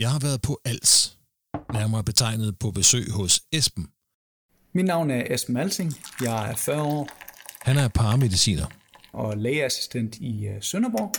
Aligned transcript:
Jeg 0.00 0.10
har 0.10 0.18
været 0.18 0.42
på 0.42 0.60
Als, 0.64 1.18
nærmere 1.72 2.04
betegnet 2.04 2.58
på 2.58 2.70
besøg 2.70 3.10
hos 3.10 3.40
Esben. 3.52 3.88
Mit 4.74 4.84
navn 4.84 5.10
er 5.10 5.34
Esben 5.34 5.56
Alsing. 5.56 5.92
Jeg 6.22 6.50
er 6.50 6.56
40 6.56 6.82
år 6.82 7.08
Han 7.62 7.76
er 7.76 7.88
paramediciner. 7.88 8.66
og 9.12 9.36
lægeassistent 9.38 10.16
i 10.16 10.46
øh, 10.46 10.62
Sønderborg. 10.62 11.12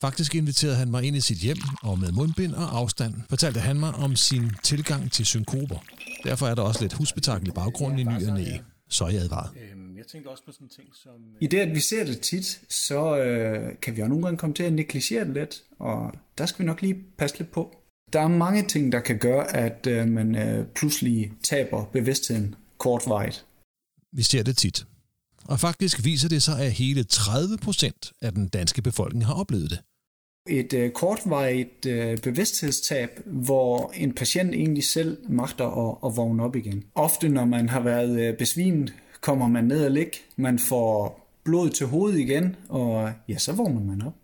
Faktisk 0.00 0.34
inviterede 0.34 0.76
han 0.76 0.90
mig 0.90 1.04
ind 1.04 1.16
i 1.16 1.20
sit 1.20 1.38
hjem, 1.38 1.56
og 1.82 1.98
med 1.98 2.12
mundbind 2.12 2.54
og 2.54 2.76
afstand 2.78 3.14
fortalte 3.28 3.60
han 3.60 3.80
mig 3.80 3.94
om 3.94 4.16
sin 4.16 4.50
tilgang 4.62 5.12
til 5.12 5.26
synkoper. 5.26 5.84
Derfor 6.24 6.46
er 6.46 6.54
der 6.54 6.62
også 6.62 6.80
lidt 6.80 6.92
husbetakkel 6.92 7.48
i 7.48 7.52
baggrunden 7.52 7.98
i 7.98 8.04
ny 8.04 8.26
og 8.28 8.34
næ. 8.34 8.44
Så 8.88 9.04
er 9.04 9.08
jeg 9.08 9.20
advaret. 9.22 9.50
Øhm, 9.72 9.96
jeg 9.96 10.06
tænkte 10.06 10.28
også 10.28 10.44
på 10.46 10.52
sådan 10.52 10.64
en 10.66 10.70
ting 10.70 10.88
som... 11.02 11.12
I 11.40 11.46
det, 11.46 11.58
at 11.58 11.74
vi 11.74 11.80
ser 11.80 12.04
det 12.04 12.20
tit, 12.20 12.60
så 12.68 13.16
øh, 13.16 13.74
kan 13.82 13.96
vi 13.96 14.00
jo 14.00 14.08
nogle 14.08 14.24
gange 14.24 14.38
komme 14.38 14.54
til 14.54 14.62
at 14.62 14.72
negligere 14.72 15.24
det 15.24 15.34
lidt, 15.34 15.62
og 15.78 16.12
der 16.38 16.46
skal 16.46 16.58
vi 16.58 16.66
nok 16.66 16.82
lige 16.82 16.96
passe 17.18 17.38
lidt 17.38 17.50
på. 17.50 17.76
Der 18.12 18.20
er 18.20 18.28
mange 18.28 18.62
ting, 18.62 18.92
der 18.92 19.00
kan 19.00 19.18
gøre, 19.18 19.56
at 19.56 19.86
øh, 19.86 20.08
man 20.08 20.34
øh, 20.34 20.66
pludselig 20.66 21.32
taber 21.42 21.84
bevidstheden 21.84 22.54
kortvarigt. 22.78 23.46
Vi 24.12 24.22
ser 24.22 24.42
det 24.42 24.56
tit. 24.56 24.86
Og 25.44 25.60
faktisk 25.60 26.04
viser 26.04 26.28
det 26.28 26.42
sig, 26.42 26.60
at 26.60 26.72
hele 26.72 27.04
30 27.04 27.58
procent 27.58 28.12
af 28.22 28.32
den 28.32 28.48
danske 28.48 28.82
befolkning 28.82 29.26
har 29.26 29.34
oplevet 29.34 29.70
det. 29.70 29.80
Et 30.48 30.72
øh, 30.72 30.90
kortvarigt 30.90 31.86
øh, 31.86 32.18
bevidsthedstab, 32.18 33.10
hvor 33.26 33.92
en 33.94 34.14
patient 34.14 34.54
egentlig 34.54 34.84
selv 34.84 35.18
magter 35.28 35.88
at, 35.88 36.10
at 36.10 36.16
vågne 36.16 36.42
op 36.42 36.56
igen. 36.56 36.84
Ofte 36.94 37.28
når 37.28 37.44
man 37.44 37.68
har 37.68 37.80
været 37.80 38.20
øh, 38.20 38.36
besvimet, 38.36 38.94
kommer 39.20 39.48
man 39.48 39.64
ned 39.64 39.84
og 39.84 39.90
ligge, 39.90 40.16
man 40.36 40.58
får 40.58 41.20
blod 41.44 41.70
til 41.70 41.86
hovedet 41.86 42.18
igen, 42.18 42.56
og 42.68 43.12
ja, 43.28 43.38
så 43.38 43.52
vågner 43.52 43.80
man 43.80 44.02
op. 44.02 44.14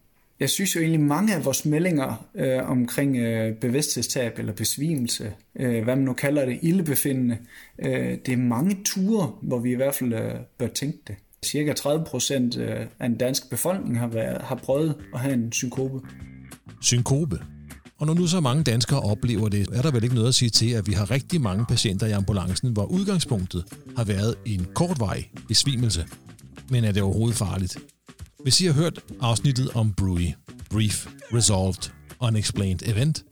Jeg 0.40 0.50
synes 0.50 0.76
jo 0.76 0.80
egentlig, 0.80 1.00
mange 1.00 1.34
af 1.34 1.44
vores 1.44 1.64
meldinger 1.64 2.26
øh, 2.34 2.70
omkring 2.70 3.16
øh, 3.16 3.54
bevidsthedstab 3.54 4.38
eller 4.38 4.52
besvimelse, 4.52 5.32
øh, 5.60 5.84
hvad 5.84 5.96
man 5.96 6.04
nu 6.04 6.12
kalder 6.12 6.44
det, 6.44 6.58
ildebefindende, 6.62 7.38
øh, 7.78 8.18
det 8.26 8.32
er 8.32 8.36
mange 8.36 8.78
ture, 8.84 9.32
hvor 9.42 9.58
vi 9.58 9.72
i 9.72 9.74
hvert 9.74 9.94
fald 9.94 10.12
øh, 10.12 10.34
bør 10.58 10.66
tænke 10.66 10.98
det. 11.06 11.14
Cirka 11.44 11.72
30 11.72 12.04
procent 12.04 12.56
øh, 12.56 12.86
af 12.98 13.08
den 13.08 13.18
danske 13.18 13.48
befolkning 13.50 13.98
har, 13.98 14.06
været, 14.06 14.42
har 14.42 14.54
prøvet 14.54 14.94
at 15.14 15.20
have 15.20 15.34
en 15.34 15.52
synkope. 15.52 16.00
Synkope. 16.80 17.38
Og 17.98 18.06
når 18.06 18.14
nu 18.14 18.26
så 18.26 18.40
mange 18.40 18.62
danskere 18.62 19.00
oplever 19.00 19.48
det, 19.48 19.68
er 19.72 19.82
der 19.82 19.90
vel 19.90 20.02
ikke 20.02 20.14
noget 20.14 20.28
at 20.28 20.34
sige 20.34 20.50
til, 20.50 20.70
at 20.70 20.86
vi 20.86 20.92
har 20.92 21.10
rigtig 21.10 21.40
mange 21.40 21.64
patienter 21.68 22.06
i 22.06 22.10
ambulancen, 22.10 22.72
hvor 22.72 22.84
udgangspunktet 22.84 23.64
har 23.96 24.04
været 24.04 24.34
en 24.44 24.66
kortvej 24.74 25.24
besvimelse. 25.48 26.06
Men 26.70 26.84
er 26.84 26.92
det 26.92 27.02
overhovedet 27.02 27.36
farligt? 27.36 27.78
Hvis 28.42 28.60
I 28.60 28.66
har 28.66 28.72
hørt 28.72 29.00
afsnittet 29.20 29.70
om 29.74 29.92
BRUI, 29.92 30.34
Brief 30.70 31.06
Resolved 31.34 31.90
Unexplained 32.20 32.88
Event, 32.88 33.24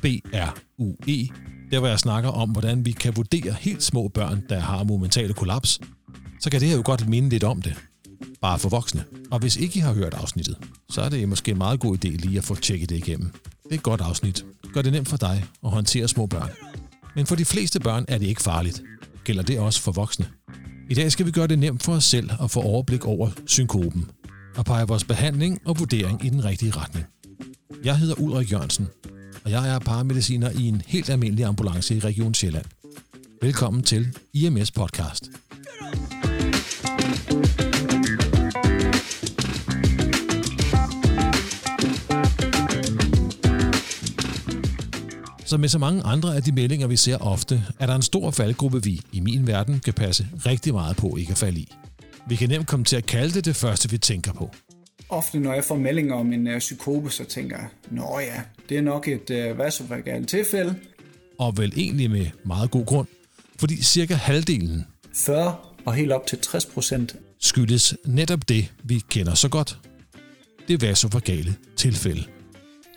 BRUE, 0.00 1.28
der 1.70 1.78
hvor 1.78 1.88
jeg 1.88 1.98
snakker 1.98 2.30
om, 2.30 2.50
hvordan 2.50 2.84
vi 2.84 2.92
kan 2.92 3.16
vurdere 3.16 3.52
helt 3.52 3.82
små 3.82 4.08
børn, 4.08 4.44
der 4.48 4.58
har 4.60 4.84
momentale 4.84 5.34
kollaps, 5.34 5.80
så 6.40 6.50
kan 6.50 6.60
det 6.60 6.68
her 6.68 6.76
jo 6.76 6.82
godt 6.84 7.08
minde 7.08 7.28
lidt 7.28 7.44
om 7.44 7.62
det. 7.62 7.74
Bare 8.40 8.58
for 8.58 8.68
voksne. 8.68 9.04
Og 9.30 9.38
hvis 9.38 9.56
ikke 9.56 9.76
I 9.76 9.80
har 9.80 9.92
hørt 9.92 10.14
afsnittet, 10.14 10.56
så 10.90 11.00
er 11.00 11.08
det 11.08 11.28
måske 11.28 11.50
en 11.50 11.58
meget 11.58 11.80
god 11.80 12.04
idé 12.04 12.08
lige 12.08 12.38
at 12.38 12.44
få 12.44 12.54
tjekket 12.54 12.88
det 12.88 12.96
igennem. 12.96 13.30
Det 13.64 13.70
er 13.70 13.74
et 13.74 13.82
godt 13.82 14.00
afsnit. 14.00 14.44
Gør 14.72 14.82
det 14.82 14.92
nemt 14.92 15.08
for 15.08 15.16
dig 15.16 15.44
at 15.64 15.70
håndtere 15.70 16.08
små 16.08 16.26
børn. 16.26 16.50
Men 17.16 17.26
for 17.26 17.36
de 17.36 17.44
fleste 17.44 17.80
børn 17.80 18.04
er 18.08 18.18
det 18.18 18.26
ikke 18.26 18.42
farligt. 18.42 18.82
Gælder 19.24 19.42
det 19.42 19.58
også 19.58 19.80
for 19.80 19.92
voksne? 19.92 20.26
I 20.90 20.94
dag 20.94 21.12
skal 21.12 21.26
vi 21.26 21.30
gøre 21.30 21.46
det 21.46 21.58
nemt 21.58 21.82
for 21.82 21.92
os 21.92 22.04
selv 22.04 22.30
at 22.40 22.50
få 22.50 22.60
overblik 22.60 23.04
over 23.04 23.30
synkopen 23.46 24.10
og 24.56 24.64
peger 24.64 24.84
vores 24.84 25.04
behandling 25.04 25.60
og 25.64 25.78
vurdering 25.78 26.24
i 26.24 26.28
den 26.28 26.44
rigtige 26.44 26.72
retning. 26.76 27.06
Jeg 27.84 27.98
hedder 27.98 28.14
Ulrik 28.18 28.52
Jørgensen, 28.52 28.88
og 29.44 29.50
jeg 29.50 29.74
er 29.74 29.78
paramediciner 29.78 30.50
i 30.50 30.68
en 30.68 30.82
helt 30.86 31.10
almindelig 31.10 31.44
ambulance 31.44 31.94
i 31.96 31.98
Region 31.98 32.34
Sjælland. 32.34 32.64
Velkommen 33.42 33.82
til 33.82 34.18
IMS 34.32 34.70
Podcast. 34.70 35.30
Som 45.46 45.60
med 45.60 45.68
så 45.68 45.78
mange 45.78 46.02
andre 46.02 46.36
af 46.36 46.42
de 46.42 46.52
meldinger, 46.52 46.86
vi 46.86 46.96
ser 46.96 47.16
ofte, 47.16 47.64
er 47.80 47.86
der 47.86 47.94
en 47.94 48.02
stor 48.02 48.30
faldgruppe, 48.30 48.82
vi 48.82 49.00
i 49.12 49.20
min 49.20 49.46
verden 49.46 49.80
kan 49.80 49.94
passe 49.94 50.26
rigtig 50.46 50.74
meget 50.74 50.96
på 50.96 51.16
ikke 51.16 51.30
at 51.30 51.38
falde 51.38 51.60
i. 51.60 51.72
Vi 52.28 52.36
kan 52.36 52.48
nemt 52.48 52.66
komme 52.66 52.84
til 52.84 52.96
at 52.96 53.06
kalde 53.06 53.34
det 53.34 53.44
det 53.44 53.56
første, 53.56 53.90
vi 53.90 53.98
tænker 53.98 54.32
på. 54.32 54.50
Ofte 55.08 55.38
når 55.38 55.54
jeg 55.54 55.64
får 55.64 55.76
meldinger 55.76 56.14
om 56.14 56.32
en 56.32 56.46
uh, 56.46 56.58
psykope, 56.58 57.10
så 57.10 57.24
tænker 57.24 57.56
jeg, 57.56 57.68
nå 57.90 58.18
ja, 58.18 58.42
det 58.68 58.76
er 58.76 58.82
nok 58.82 59.08
et 59.08 59.30
uh, 59.30 59.58
vasovagalt 59.58 60.28
tilfælde. 60.28 60.74
Og 61.38 61.56
vel 61.56 61.72
egentlig 61.76 62.10
med 62.10 62.26
meget 62.44 62.70
god 62.70 62.86
grund, 62.86 63.08
fordi 63.58 63.82
cirka 63.82 64.14
halvdelen 64.14 64.86
40 65.14 65.56
og 65.84 65.94
helt 65.94 66.12
op 66.12 66.26
til 66.26 66.38
60 66.38 66.66
procent. 66.66 67.16
skyldes 67.38 67.94
netop 68.06 68.48
det, 68.48 68.72
vi 68.84 69.02
kender 69.10 69.34
så 69.34 69.48
godt. 69.48 69.78
Det 70.68 70.82
vasovagale 70.82 71.56
tilfælde. 71.76 72.24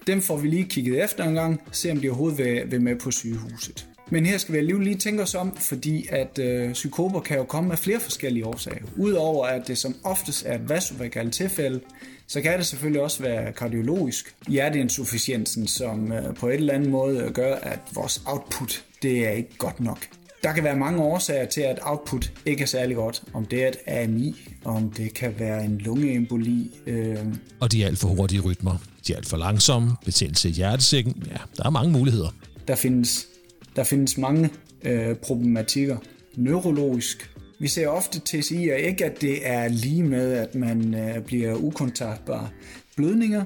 Dem 0.08 0.22
får 0.22 0.38
vi 0.38 0.48
lige 0.48 0.64
kigget 0.64 1.04
efter 1.04 1.24
en 1.24 1.34
gang, 1.34 1.62
se 1.72 1.92
om 1.92 1.98
de 1.98 2.10
overhovedet 2.10 2.38
vil, 2.38 2.72
vil 2.72 2.82
med 2.82 2.96
på 3.00 3.12
sygehuset. 3.12 3.88
Men 4.10 4.26
her 4.26 4.38
skal 4.38 4.54
vi 4.54 4.58
alligevel 4.58 4.84
lige 4.84 4.96
tænke 4.96 5.24
os 5.24 5.36
om, 5.36 5.56
fordi 5.58 6.08
at 6.10 6.40
øh, 6.40 6.74
psykoper 6.74 7.20
kan 7.20 7.38
jo 7.38 7.44
komme 7.44 7.72
af 7.72 7.80
flere 7.80 8.00
forskellige 8.00 8.46
årsager. 8.46 8.86
Udover 8.98 9.46
at 9.46 9.68
det 9.68 9.78
som 9.78 9.96
oftest 10.04 10.44
er 10.46 10.56
et 10.56 10.70
vasovagalt 10.70 11.34
tilfælde, 11.34 11.80
så 12.28 12.42
kan 12.42 12.58
det 12.58 12.66
selvfølgelig 12.66 13.02
også 13.02 13.24
være 13.24 13.54
kardiologisk. 13.54 14.36
Hjerteinsufficiensen, 14.48 15.68
som 15.68 16.12
øh, 16.12 16.36
på 16.36 16.48
et 16.48 16.54
eller 16.56 16.74
andet 16.74 16.90
måde 16.90 17.32
gør, 17.34 17.56
at 17.56 17.80
vores 17.94 18.22
output, 18.26 18.84
det 19.02 19.28
er 19.28 19.32
ikke 19.32 19.58
godt 19.58 19.80
nok. 19.80 20.00
Der 20.44 20.54
kan 20.54 20.64
være 20.64 20.76
mange 20.76 21.02
årsager 21.02 21.46
til, 21.46 21.62
at 21.62 21.80
output 21.82 22.32
ikke 22.46 22.64
er 22.64 22.68
særlig 22.68 22.96
godt. 22.96 23.24
Om 23.34 23.46
det 23.46 23.64
er 23.64 23.68
et 23.68 23.78
AMI, 23.88 24.36
om 24.66 24.92
det 24.92 25.14
kan 25.14 25.34
være 25.40 25.66
en 25.66 25.78
lungeemboli, 25.78 26.72
øh, 26.88 27.18
Og 27.60 27.72
de 27.72 27.84
er 27.84 27.88
alt 27.88 28.00
for 28.00 28.08
hurtige 28.08 28.42
rytmer. 28.42 28.78
De 29.08 29.14
er 29.14 29.18
alt 29.18 29.28
for 29.28 29.38
langsomme, 29.38 29.96
betændelse 30.06 30.50
i 30.50 30.52
hjertesækken. 30.52 31.24
Ja, 31.32 31.38
der 31.58 31.66
er 31.66 31.70
mange 31.70 31.92
muligheder. 31.92 32.30
Der 32.68 32.76
findes, 32.76 33.28
der 33.76 33.84
findes 33.84 34.18
mange 34.18 34.50
øh, 34.84 35.16
problematikker. 35.16 35.98
Neurologisk. 36.36 37.32
Vi 37.60 37.68
ser 37.68 37.88
ofte 37.88 38.22
TCI'er 38.30 38.74
ikke 38.74 39.06
at 39.06 39.22
det 39.22 39.48
er 39.48 39.68
lige 39.68 40.04
med, 40.04 40.34
at 40.34 40.56
man 40.56 40.94
øh, 40.94 41.24
bliver 41.24 41.56
ukontaktbar. 41.56 42.52
Blødninger, 42.96 43.46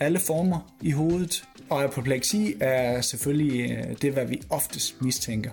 alle 0.00 0.18
former 0.18 0.76
i 0.82 0.90
hovedet. 0.90 1.44
Og 1.70 1.84
apopleksi 1.84 2.54
er 2.60 3.00
selvfølgelig 3.00 3.70
øh, 3.70 3.96
det, 4.02 4.12
hvad 4.12 4.26
vi 4.26 4.42
oftest 4.50 5.02
mistænker. 5.02 5.50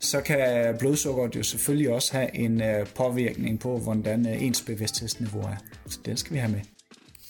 Så 0.00 0.20
kan 0.20 0.74
blodsukkeret 0.78 1.36
jo 1.36 1.42
selvfølgelig 1.42 1.90
også 1.90 2.12
have 2.12 2.36
en 2.36 2.62
øh, 2.62 2.86
påvirkning 2.86 3.60
på, 3.60 3.78
hvordan 3.78 4.26
øh, 4.26 4.42
ens 4.42 4.62
bevidsthedsniveau 4.62 5.42
er. 5.42 5.56
Så 5.86 5.98
den 6.06 6.16
skal 6.16 6.32
vi 6.32 6.38
have 6.38 6.52
med. 6.52 6.75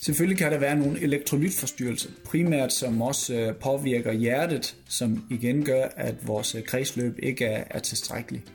Selvfølgelig 0.06 0.38
kan 0.38 0.52
der 0.52 0.58
være 0.58 0.76
nogle 0.76 1.00
elektrolytforstyrrelser, 1.00 2.10
primært 2.24 2.72
som 2.72 3.02
også 3.02 3.34
øh, 3.34 3.54
påvirker 3.54 4.12
hjertet, 4.12 4.76
som 4.88 5.24
igen 5.30 5.64
gør, 5.64 5.84
at 5.96 6.14
vores 6.26 6.54
øh, 6.54 6.62
kredsløb 6.62 7.18
ikke 7.22 7.44
er, 7.44 7.64
er 7.70 7.78
tilstrækkeligt. 7.78 8.52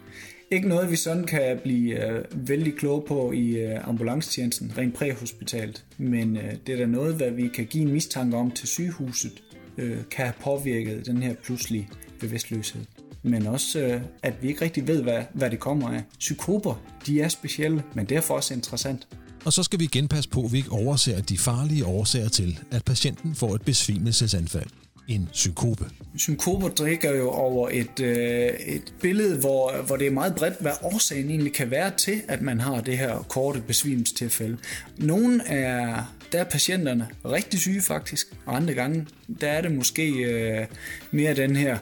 Ikke 0.51 0.67
noget, 0.67 0.91
vi 0.91 0.95
sådan 0.95 1.23
kan 1.23 1.59
blive 1.63 2.07
øh, 2.07 2.23
vældig 2.33 2.75
kloge 2.75 3.01
på 3.07 3.31
i 3.31 3.49
øh, 3.49 3.87
ambulancetjenesten, 3.87 4.73
rent 4.77 4.95
præhospitalt, 4.95 5.85
men 5.97 6.37
øh, 6.37 6.53
det 6.67 6.73
er 6.73 6.77
da 6.77 6.85
noget, 6.85 7.15
hvad 7.15 7.31
vi 7.31 7.47
kan 7.47 7.65
give 7.65 7.83
en 7.83 7.93
mistanke 7.93 8.37
om 8.37 8.51
til 8.51 8.67
sygehuset, 8.67 9.43
øh, 9.77 9.97
kan 10.11 10.25
have 10.25 10.35
påvirket 10.41 11.05
den 11.05 11.23
her 11.23 11.33
pludselige 11.43 11.89
bevidstløshed. 12.19 12.81
Men 13.23 13.47
også, 13.47 13.79
øh, 13.79 14.01
at 14.23 14.33
vi 14.41 14.47
ikke 14.47 14.61
rigtig 14.61 14.87
ved, 14.87 15.03
hvad, 15.03 15.23
hvad 15.33 15.49
det 15.49 15.59
kommer 15.59 15.89
af. 15.89 16.03
Psykoper, 16.19 16.83
de 17.05 17.21
er 17.21 17.27
specielle, 17.27 17.83
men 17.93 18.05
derfor 18.05 18.33
også 18.33 18.53
interessant. 18.53 19.07
Og 19.45 19.53
så 19.53 19.63
skal 19.63 19.79
vi 19.79 19.83
igen 19.83 20.07
passe 20.07 20.29
på, 20.29 20.43
at 20.43 20.51
vi 20.51 20.57
ikke 20.57 20.71
overser 20.71 21.21
de 21.21 21.37
farlige 21.37 21.85
årsager 21.85 22.29
til, 22.29 22.59
at 22.71 22.85
patienten 22.85 23.35
får 23.35 23.55
et 23.55 23.61
besvimelsesanfald. 23.61 24.69
En 25.07 25.29
synkope. 25.31 25.85
Synkoper 26.17 26.69
drikker 26.69 27.15
jo 27.15 27.29
over 27.29 27.69
et, 27.71 27.99
øh, 27.99 28.49
et 28.67 28.93
billede, 29.01 29.39
hvor, 29.39 29.81
hvor 29.87 29.97
det 29.97 30.07
er 30.07 30.11
meget 30.11 30.35
bredt, 30.35 30.61
hvad 30.61 30.71
årsagen 30.81 31.29
egentlig 31.29 31.53
kan 31.53 31.71
være 31.71 31.91
til, 31.97 32.21
at 32.27 32.41
man 32.41 32.59
har 32.59 32.81
det 32.81 32.97
her 32.97 33.25
korte 33.29 33.61
besvimelsestilfælde. 33.67 34.57
Nogle 34.97 35.47
er, 35.47 36.13
der 36.31 36.39
er 36.39 36.43
patienterne 36.43 37.07
rigtig 37.25 37.59
syge 37.59 37.81
faktisk, 37.81 38.27
og 38.45 38.55
andre 38.55 38.73
gange, 38.73 39.07
der 39.41 39.47
er 39.47 39.61
det 39.61 39.71
måske 39.71 40.09
øh, 40.09 40.65
mere 41.11 41.33
den 41.33 41.55
her, 41.55 41.77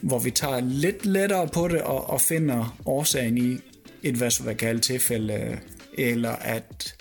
hvor 0.00 0.18
vi 0.18 0.30
tager 0.30 0.60
lidt 0.60 1.06
lettere 1.06 1.48
på 1.48 1.68
det 1.68 1.80
og, 1.80 2.10
og 2.10 2.20
finder 2.20 2.80
årsagen 2.86 3.38
i 3.38 3.58
et 4.02 4.20
vasovagalt 4.20 4.82
tilfælde, 4.82 5.34
øh, 5.34 5.56
eller 6.02 6.30
at 6.30 6.94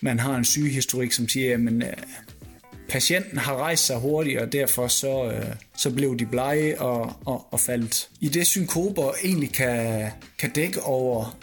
man 0.00 0.18
har 0.18 0.36
en 0.36 0.44
sygehistorik, 0.44 1.12
som 1.12 1.28
siger, 1.28 1.54
at 1.54 1.60
øh, 1.60 1.92
patienten 2.88 3.38
har 3.38 3.56
rejst 3.56 3.86
sig 3.86 3.96
hurtigt, 3.96 4.40
og 4.40 4.52
derfor 4.52 4.88
så, 4.88 5.24
øh, 5.24 5.54
så 5.76 5.90
blev 5.90 6.18
de 6.18 6.26
blege 6.26 6.80
og, 6.80 7.12
og, 7.24 7.46
og 7.50 7.60
faldt. 7.60 8.08
I 8.20 8.28
det 8.28 8.46
synkoper 8.46 9.12
egentlig 9.24 9.52
kan, 9.52 10.10
kan 10.38 10.50
dække 10.50 10.82
over 10.82 11.38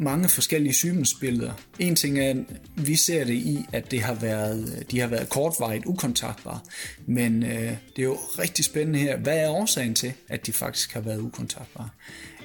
mange 0.00 0.28
forskellige 0.28 0.72
sygdomsbilleder. 0.72 1.52
En 1.78 1.96
ting 1.96 2.18
er, 2.18 2.30
at 2.30 2.36
vi 2.76 2.96
ser 2.96 3.24
det 3.24 3.34
i, 3.34 3.64
at 3.72 3.90
det 3.90 4.02
har 4.02 4.14
været, 4.14 4.84
de 4.90 5.00
har 5.00 5.06
været 5.06 5.28
kortvarigt 5.28 5.86
ukontaktbare, 5.86 6.60
men 7.06 7.42
øh, 7.42 7.72
det 7.96 7.98
er 7.98 8.02
jo 8.02 8.18
rigtig 8.38 8.64
spændende 8.64 8.98
her. 8.98 9.16
Hvad 9.16 9.38
er 9.38 9.48
årsagen 9.48 9.94
til, 9.94 10.12
at 10.28 10.46
de 10.46 10.52
faktisk 10.52 10.92
har 10.92 11.00
været 11.00 11.18
ukontaktbare? 11.18 11.88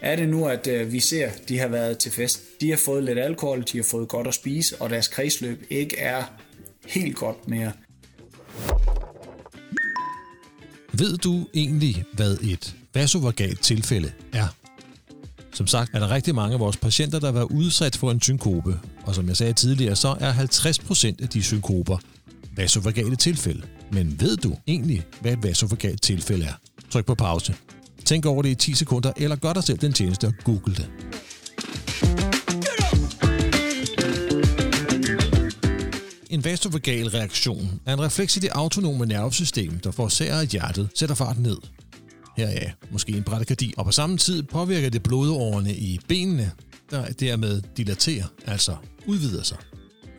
Er 0.02 0.16
det 0.16 0.30
nu, 0.30 0.46
at 0.46 0.68
øh, 0.68 0.92
vi 0.92 1.00
ser, 1.00 1.28
at 1.28 1.50
de 1.50 1.60
har 1.60 1.68
været 1.68 1.98
til 1.98 2.12
fest, 2.12 2.42
de 2.62 2.70
har 2.70 2.78
fået 2.78 3.04
lidt 3.04 3.20
alkohol, 3.20 3.64
de 3.72 3.78
har 3.78 3.84
fået 3.84 4.08
godt 4.08 4.28
at 4.28 4.34
spise, 4.34 4.82
og 4.82 4.90
deres 4.90 5.08
kredsløb 5.08 5.66
ikke 5.70 5.98
er 5.98 6.24
helt 6.88 7.16
godt 7.16 7.48
mere? 7.48 7.72
Ved 10.94 11.18
du 11.18 11.48
egentlig, 11.54 12.04
hvad 12.14 12.38
et 12.38 12.76
vasovagalt 12.94 13.62
tilfælde 13.62 14.12
er? 14.34 14.65
Som 15.56 15.68
sagt 15.68 15.94
er 15.94 16.00
der 16.00 16.12
rigtig 16.12 16.36
mange 16.36 16.54
af 16.54 16.60
vores 16.60 16.78
patienter, 16.78 17.20
der 17.20 17.28
har 17.28 17.34
været 17.34 17.52
udsat 17.52 17.96
for 17.96 18.12
en 18.12 18.22
synkope, 18.22 18.80
og 19.06 19.16
som 19.16 19.28
jeg 19.28 19.38
sagde 19.38 19.54
tidligere, 19.54 19.96
så 19.96 20.16
er 20.20 20.34
50% 20.34 21.24
af 21.24 21.30
de 21.30 21.44
synkoper 21.44 21.98
vasovagale 22.56 23.16
tilfælde. 23.16 23.62
Men 23.92 24.22
ved 24.22 24.38
du 24.38 24.56
egentlig, 24.68 25.06
hvad 25.22 25.34
et 25.34 25.44
vasovagalt 25.44 26.02
tilfælde 26.02 26.46
er? 26.46 26.54
Tryk 26.90 27.06
på 27.06 27.16
pause. 27.16 27.56
Tænk 28.06 28.26
over 28.26 28.42
det 28.42 28.50
i 28.50 28.56
10 28.56 28.74
sekunder, 28.74 29.12
eller 29.18 29.36
gør 29.36 29.54
dig 29.54 29.64
selv 29.64 29.78
den 29.78 29.94
tjeneste 29.94 30.28
og 30.28 30.34
google 30.44 30.76
det. 30.76 30.90
En 36.30 36.44
vasovagal 36.44 37.08
reaktion 37.08 37.80
er 37.86 37.94
en 37.94 38.02
refleks 38.02 38.38
i 38.38 38.40
det 38.40 38.50
autonome 38.50 39.06
nervesystem, 39.06 39.80
der 39.80 39.92
forårsager, 39.92 40.40
at 40.40 40.48
hjertet 40.48 40.90
sætter 40.96 41.16
farten 41.16 41.44
ned. 41.44 41.58
Her 42.38 42.48
er 42.48 42.70
måske 42.92 43.18
en 43.18 43.24
bradykardi, 43.24 43.74
og 43.78 43.86
på 43.86 43.92
samme 43.92 44.18
tid 44.18 44.44
påvirker 44.44 44.90
det 44.90 45.04
blodårene 45.04 45.76
i 45.76 46.00
benene, 46.08 46.52
der 46.92 47.06
dermed 47.06 47.62
dilaterer, 47.78 48.26
altså 48.46 48.76
udvider 49.08 49.44
sig. 49.44 49.58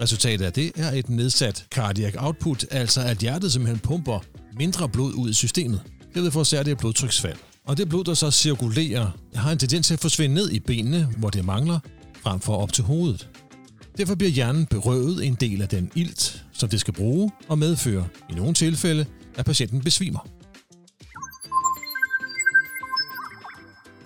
Resultatet 0.01 0.45
af 0.45 0.53
det 0.53 0.73
er 0.77 0.93
et 0.93 1.09
nedsat 1.09 1.67
cardiac 1.71 2.15
output, 2.17 2.67
altså 2.71 3.01
at 3.01 3.19
hjertet 3.19 3.53
simpelthen 3.53 3.79
pumper 3.79 4.21
mindre 4.59 4.89
blod 4.89 5.13
ud 5.13 5.31
i 5.31 5.35
systemet. 5.35 5.83
Herved 6.15 6.31
forårsager 6.31 6.63
det 6.63 6.73
et 6.73 6.79
blodtryksfald. 6.79 7.37
Og 7.65 7.77
det 7.77 7.89
blod, 7.89 8.05
der 8.05 8.15
så 8.15 8.31
cirkulerer, 8.31 9.11
har 9.35 9.53
en 9.53 9.59
tendens 9.59 9.87
til 9.87 9.95
at 9.95 10.01
forsvinde 10.01 10.35
ned 10.35 10.51
i 10.51 10.61
benene, 10.61 11.09
hvor 11.19 11.31
det 11.31 11.45
mangler, 11.45 11.79
frem 12.23 12.41
for 12.41 12.57
op 12.57 12.73
til 12.73 12.85
hovedet. 12.85 13.29
Derfor 13.97 14.15
bliver 14.15 14.31
hjernen 14.31 14.67
berøvet 14.67 15.27
en 15.27 15.35
del 15.35 15.63
af 15.63 15.69
den 15.69 15.91
ilt, 15.95 16.45
som 16.53 16.69
det 16.69 16.81
skal 16.81 16.95
bruge, 16.95 17.31
og 17.49 17.59
medfører 17.59 18.05
i 18.31 18.35
nogle 18.35 18.55
tilfælde, 18.55 19.07
at 19.35 19.45
patienten 19.45 19.81
besvimer. 19.81 20.29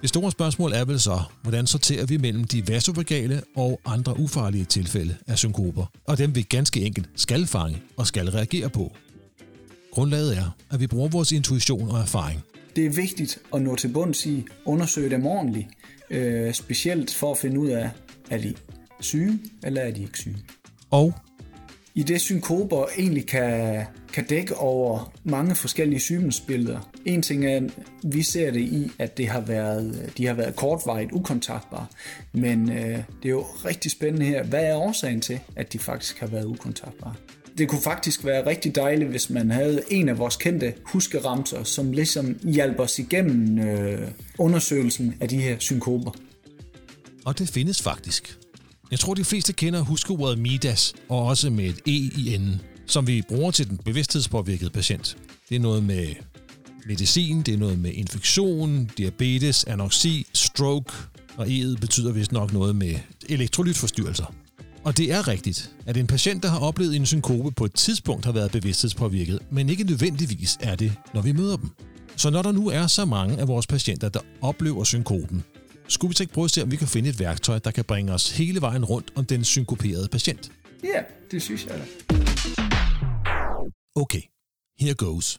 Det 0.01 0.09
store 0.09 0.31
spørgsmål 0.31 0.73
er 0.73 0.85
vel 0.85 1.01
så, 1.01 1.21
hvordan 1.43 1.67
sorterer 1.67 2.07
vi 2.07 2.17
mellem 2.17 2.45
de 2.45 2.69
vasovagale 2.69 3.43
og 3.57 3.81
andre 3.85 4.21
ufarlige 4.21 4.65
tilfælde 4.65 5.17
af 5.27 5.39
synkoper, 5.39 5.87
og 6.05 6.19
dem 6.19 6.35
vi 6.35 6.43
ganske 6.43 6.81
enkelt 6.81 7.09
skal 7.17 7.47
fange 7.47 7.83
og 7.97 8.07
skal 8.07 8.31
reagere 8.31 8.71
på. 8.71 8.93
Grundlaget 9.93 10.37
er, 10.37 10.57
at 10.71 10.81
vi 10.81 10.87
bruger 10.87 11.09
vores 11.09 11.33
intuition 11.33 11.91
og 11.91 11.99
erfaring. 11.99 12.41
Det 12.77 12.87
er 12.87 12.91
vigtigt 12.91 13.39
at 13.55 13.63
nå 13.63 13.77
til 13.77 13.89
bunds 13.89 14.27
i, 14.27 14.45
undersøge 14.65 15.11
dem 15.11 15.27
ordentligt, 15.27 15.67
øh, 16.11 16.55
specielt 16.55 17.15
for 17.15 17.33
at 17.33 17.39
finde 17.39 17.61
ud 17.61 17.69
af, 17.69 17.91
er 18.31 18.39
de 18.39 18.55
syge, 19.01 19.39
eller 19.65 19.81
er 19.81 19.91
de 19.91 20.03
ikke 20.03 20.19
syge. 20.19 20.37
Og 20.91 21.15
I 21.95 22.03
det 22.03 22.21
synkoper 22.21 22.87
egentlig 22.99 23.27
kan, 23.27 23.85
kan 24.13 24.27
dække 24.27 24.57
over 24.57 25.13
mange 25.25 25.55
forskellige 25.55 26.01
sygdomsbilleder. 26.01 26.90
En 27.05 27.23
ting 27.23 27.47
er, 27.47 27.57
at 27.57 27.63
vi 28.03 28.23
ser 28.23 28.51
det 28.51 28.61
i, 28.61 28.91
at 28.99 29.17
det 29.17 29.29
har 29.29 29.41
været, 29.41 30.13
de 30.17 30.27
har 30.27 30.35
været 30.35 30.57
kortvarigt 30.57 31.13
ukontaktbare, 31.13 31.87
men 32.33 32.71
øh, 32.71 32.99
det 33.23 33.25
er 33.25 33.31
jo 33.31 33.47
rigtig 33.65 33.91
spændende 33.91 34.27
her. 34.27 34.45
Hvad 34.45 34.65
er 34.65 34.75
årsagen 34.75 35.21
til, 35.21 35.41
at 35.57 35.73
de 35.73 35.79
faktisk 35.79 36.19
har 36.19 36.27
været 36.27 36.45
ukontaktbare? 36.45 37.15
Det 37.59 37.69
kunne 37.69 37.83
faktisk 37.83 38.25
være 38.25 38.47
rigtig 38.47 38.75
dejligt, 38.75 39.11
hvis 39.11 39.31
man 39.31 39.51
havde 39.51 39.83
en 39.91 40.09
af 40.09 40.19
vores 40.19 40.37
kendte 40.37 40.75
huskeramser, 40.85 41.65
som 41.65 41.93
ligesom 41.93 42.39
hjalp 42.43 42.81
os 42.81 42.99
igennem 42.99 43.59
øh, 43.59 44.09
undersøgelsen 44.39 45.15
af 45.21 45.29
de 45.29 45.41
her 45.41 45.57
synkoper. 45.59 46.11
Og 47.25 47.39
det 47.39 47.49
findes 47.49 47.83
faktisk. 47.83 48.39
Jeg 48.91 48.99
tror, 48.99 49.15
de 49.15 49.25
fleste 49.25 49.53
kender 49.53 49.81
huskeordet 49.81 50.39
MIDAS, 50.39 50.95
og 51.09 51.27
også 51.27 51.51
med 51.51 51.65
et 51.65 51.81
E 51.87 51.91
i 51.91 52.35
enden, 52.35 52.61
som 52.87 53.07
vi 53.07 53.23
bruger 53.29 53.51
til 53.51 53.69
den 53.69 53.79
bevidsthedspåvirkede 53.79 54.71
patient. 54.71 55.17
Det 55.49 55.57
er 55.57 55.61
noget 55.61 55.85
med 55.85 56.07
medicin, 56.91 57.43
det 57.43 57.55
er 57.55 57.59
noget 57.59 57.79
med 57.79 57.93
infektion, 57.93 58.91
diabetes, 58.99 59.65
anoxi, 59.65 60.27
stroke, 60.35 60.93
og 61.37 61.47
E'et 61.47 61.81
betyder 61.81 62.13
vist 62.13 62.33
nok 62.33 62.53
noget 62.53 62.77
med 62.77 62.95
elektrolytforstyrrelser. 63.29 64.35
Og 64.85 64.97
det 64.97 65.13
er 65.13 65.29
rigtigt, 65.29 65.71
at 65.87 65.97
en 65.97 66.07
patient, 66.07 66.43
der 66.43 66.49
har 66.49 66.59
oplevet 66.59 66.97
en 66.97 67.07
synkope 67.07 67.51
på 67.51 67.65
et 67.65 67.75
tidspunkt 67.75 68.25
har 68.25 68.33
været 68.33 68.53
bevidsthedspåvirket, 68.53 69.39
men 69.51 69.69
ikke 69.69 69.85
nødvendigvis 69.85 70.59
er 70.61 70.75
det, 70.75 70.93
når 71.15 71.23
vi 71.23 71.33
møder 71.33 71.57
dem. 71.57 71.71
Så 72.17 72.31
når 72.31 72.43
der 72.43 72.53
nu 72.53 72.69
er 72.69 72.87
så 72.87 73.05
mange 73.05 73.39
af 73.39 73.49
vores 73.49 73.67
patienter, 73.67 74.09
der 74.09 74.21
oplever 74.41 74.85
synkopen, 74.85 75.45
skulle 75.89 76.09
vi 76.09 76.15
så 76.15 76.23
ikke 76.23 76.33
prøve 76.33 76.45
at 76.45 76.51
se, 76.51 76.63
om 76.63 76.71
vi 76.71 76.77
kan 76.77 76.89
finde 76.89 77.09
et 77.09 77.21
værktøj, 77.21 77.59
der 77.59 77.71
kan 77.71 77.85
bringe 77.85 78.13
os 78.13 78.31
hele 78.31 78.61
vejen 78.61 78.85
rundt 78.85 79.11
om 79.15 79.25
den 79.25 79.45
synkoperede 79.45 80.09
patient? 80.09 80.51
Ja, 80.85 81.03
det 81.31 81.43
synes 81.43 81.67
jeg 81.67 81.75
da. 81.79 82.15
Okay, 83.95 84.23
here 84.81 84.95
goes. 84.95 85.39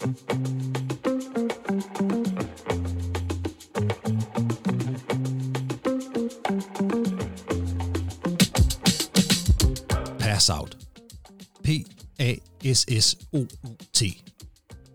S-S-O-U-T. 12.74 14.04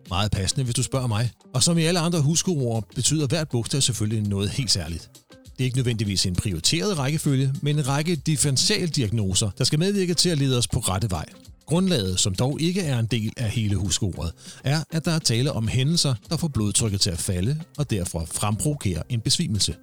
Meget 0.09 0.31
passende, 0.31 0.65
hvis 0.65 0.75
du 0.75 0.83
spørger 0.83 1.07
mig. 1.07 1.31
Og 1.55 1.63
som 1.63 1.79
i 1.79 1.85
alle 1.85 2.01
andre 2.01 2.21
huskeord, 2.21 2.85
betyder 2.95 3.27
hvert 3.27 3.49
bogstav 3.49 3.81
selvfølgelig 3.81 4.29
noget 4.29 4.51
helt 4.51 4.71
særligt. 4.71 5.11
Det 5.43 5.61
er 5.61 5.65
ikke 5.65 5.77
nødvendigvis 5.77 6.27
en 6.27 6.37
prioriteret 6.37 6.99
rækkefølge, 6.99 7.55
men 7.63 7.79
en 7.79 7.89
række 7.89 8.17
differentialdiagnoser, 8.17 9.51
der 9.59 9.65
skal 9.65 9.79
medvirke 9.79 10.15
til 10.15 10.29
at 10.29 10.39
lede 10.39 10.59
os 10.59 10.69
på 10.69 10.79
rette 10.79 11.11
vej. 11.11 11.25
Grundlaget, 11.67 12.21
som 12.21 12.35
dog 12.35 12.61
ikke 12.61 12.81
er 12.81 12.99
en 12.99 13.07
del 13.07 13.33
af 13.37 13.51
hele 13.51 13.77
huskeordet, 13.77 14.33
er, 14.65 14.85
at 14.91 15.05
der 15.05 15.11
er 15.11 15.19
tale 15.19 15.53
om 15.53 15.69
hændelser, 15.69 16.15
der 16.29 16.37
får 16.37 16.49
blodtrykket 16.49 17.01
til 17.01 17.11
at 17.11 17.19
falde 17.19 17.61
og 17.79 17.91
derfor 17.91 18.25
fremprovokerer 18.25 19.03
en 19.09 19.21
besvimelse. 19.21 19.75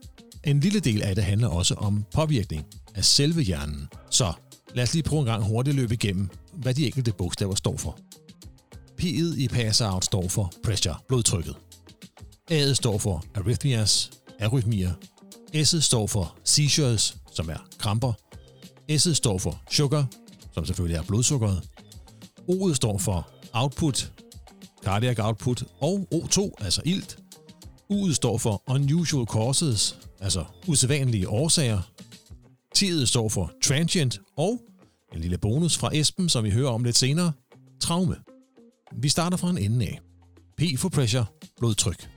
En 0.43 0.59
lille 0.59 0.79
del 0.79 1.01
af 1.01 1.15
det 1.15 1.23
handler 1.23 1.47
også 1.47 1.73
om 1.73 2.05
påvirkning 2.13 2.65
af 2.95 3.05
selve 3.05 3.41
hjernen. 3.41 3.87
Så 4.09 4.33
lad 4.75 4.83
os 4.83 4.93
lige 4.93 5.03
prøve 5.03 5.19
en 5.19 5.25
gang 5.25 5.43
hurtigt 5.43 5.75
løbe 5.75 5.93
igennem, 5.93 6.29
hvad 6.55 6.73
de 6.73 6.85
enkelte 6.85 7.13
bogstaver 7.13 7.55
står 7.55 7.77
for. 7.77 7.99
P'et 9.01 9.37
i 9.37 9.47
pass 9.47 9.81
out 9.81 10.05
står 10.05 10.27
for 10.27 10.53
pressure, 10.63 10.95
blodtrykket. 11.07 11.55
A'et 12.51 12.73
står 12.73 12.97
for 12.97 13.23
arrhythmias, 13.35 14.11
arytmier. 14.39 14.91
S'et 15.55 15.81
står 15.81 16.07
for 16.07 16.37
seizures, 16.43 17.15
som 17.31 17.49
er 17.49 17.67
kramper. 17.79 18.13
S'et 18.91 19.13
står 19.13 19.37
for 19.37 19.61
sugar, 19.71 20.05
som 20.53 20.65
selvfølgelig 20.65 20.97
er 20.97 21.03
blodsukkeret. 21.03 21.63
O'et 22.49 22.75
står 22.75 22.97
for 22.97 23.29
output, 23.53 24.11
cardiac 24.83 25.19
output, 25.19 25.63
og 25.79 26.07
O2, 26.13 26.51
altså 26.59 26.81
ilt. 26.85 27.17
U'et 27.93 28.13
står 28.13 28.37
for 28.37 28.63
unusual 28.67 29.25
causes, 29.25 29.97
altså 30.19 30.45
usædvanlige 30.67 31.29
årsager. 31.29 31.81
T'et 32.77 33.05
står 33.05 33.29
for 33.29 33.51
transient, 33.63 34.19
og 34.37 34.61
en 35.13 35.21
lille 35.21 35.37
bonus 35.37 35.77
fra 35.77 35.89
Esben, 35.93 36.29
som 36.29 36.43
vi 36.43 36.49
hører 36.49 36.69
om 36.69 36.83
lidt 36.83 36.97
senere, 36.97 37.31
traume. 37.81 38.15
Vi 39.01 39.09
starter 39.09 39.37
fra 39.37 39.49
en 39.49 39.57
ende 39.57 39.85
af. 39.85 39.99
P 40.57 40.79
for 40.79 40.89
pressure, 40.89 41.25
blodtryk. 41.57 42.09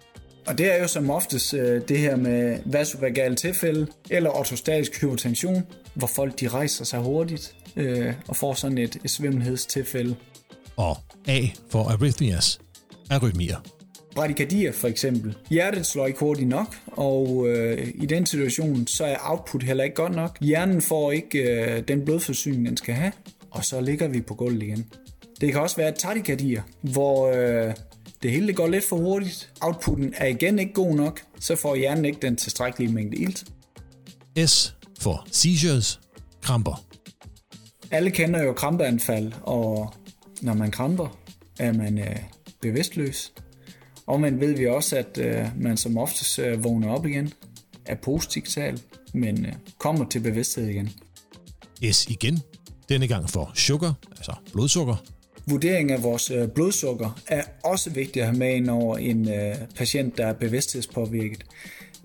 Og 0.46 0.58
det 0.58 0.74
er 0.74 0.82
jo 0.82 0.88
som 0.88 1.10
oftest 1.10 1.54
øh, 1.54 1.82
det 1.88 1.98
her 1.98 2.16
med 2.16 2.58
vasovagal 2.66 3.36
tilfælde 3.36 3.86
eller 4.10 4.30
ortostatisk 4.30 5.00
hypotension, 5.00 5.62
hvor 5.94 6.06
folk 6.06 6.40
de 6.40 6.48
rejser 6.48 6.84
sig 6.84 7.00
hurtigt 7.00 7.56
øh, 7.76 8.14
og 8.28 8.36
får 8.36 8.54
sådan 8.54 8.78
et, 8.78 8.96
et 9.04 9.10
svimmelhedstilfælde. 9.10 10.16
Og 10.76 10.96
A 11.28 11.46
for 11.70 11.84
arrhythmias, 11.84 12.60
arytmier. 13.10 13.75
Bradykardier 14.16 14.72
for 14.72 14.88
eksempel. 14.88 15.36
Hjertet 15.50 15.86
slår 15.86 16.06
ikke 16.06 16.20
hurtigt 16.20 16.48
nok, 16.48 16.76
og 16.86 17.48
øh, 17.48 17.88
i 17.94 18.06
den 18.06 18.26
situation, 18.26 18.86
så 18.86 19.04
er 19.04 19.16
output 19.20 19.62
heller 19.62 19.84
ikke 19.84 19.96
godt 19.96 20.14
nok. 20.14 20.38
Hjernen 20.40 20.82
får 20.82 21.12
ikke 21.12 21.38
øh, 21.38 21.82
den 21.88 22.04
blodforsyning, 22.04 22.66
den 22.66 22.76
skal 22.76 22.94
have, 22.94 23.12
og 23.50 23.64
så 23.64 23.80
ligger 23.80 24.08
vi 24.08 24.20
på 24.20 24.34
gulvet 24.34 24.62
igen. 24.62 24.86
Det 25.40 25.52
kan 25.52 25.60
også 25.60 25.76
være 25.76 25.92
takykardier, 25.92 26.62
hvor 26.80 27.30
øh, 27.30 27.74
det 28.22 28.30
hele 28.30 28.52
går 28.52 28.68
lidt 28.68 28.84
for 28.84 28.96
hurtigt. 28.96 29.52
Outputen 29.60 30.14
er 30.16 30.26
igen 30.26 30.58
ikke 30.58 30.72
god 30.72 30.94
nok, 30.94 31.20
så 31.40 31.56
får 31.56 31.76
hjernen 31.76 32.04
ikke 32.04 32.18
den 32.22 32.36
tilstrækkelige 32.36 32.92
mængde 32.92 33.16
ilt. 33.16 33.44
S 34.46 34.74
for 35.00 35.26
seizures, 35.32 36.00
kramper. 36.42 36.84
Alle 37.90 38.10
kender 38.10 38.42
jo 38.42 38.52
krampeanfald, 38.52 39.32
og 39.42 39.94
når 40.42 40.54
man 40.54 40.70
kramper, 40.70 41.18
er 41.58 41.72
man 41.72 41.98
øh, 41.98 42.16
bevidstløs. 42.60 43.32
Og 44.06 44.20
man 44.20 44.40
ved 44.40 44.56
vi 44.56 44.66
også, 44.66 44.96
at 44.96 45.18
øh, 45.18 45.46
man 45.56 45.76
som 45.76 45.98
oftest 45.98 46.38
øh, 46.38 46.64
vågner 46.64 46.88
op 46.88 47.06
igen, 47.06 47.32
er 47.86 47.94
positivt 47.94 48.48
talt, 48.48 48.84
men 49.14 49.46
øh, 49.46 49.52
kommer 49.78 50.08
til 50.08 50.20
bevidsthed 50.20 50.66
igen. 50.66 50.90
S 51.92 52.06
igen. 52.06 52.38
Denne 52.88 53.06
gang 53.06 53.30
for 53.30 53.50
sugar, 53.54 53.94
altså 54.10 54.32
blodsukker. 54.52 54.96
Vurdering 55.46 55.90
af 55.90 56.02
vores 56.02 56.30
øh, 56.30 56.48
blodsukker 56.48 57.20
er 57.28 57.42
også 57.64 57.90
vigtigt 57.90 58.22
at 58.22 58.26
have 58.26 58.38
med 58.38 58.54
ind 58.54 58.70
over 58.70 58.98
en 58.98 59.28
øh, 59.28 59.54
patient, 59.76 60.18
der 60.18 60.26
er 60.26 60.32
bevidsthedspåvirket. 60.32 61.44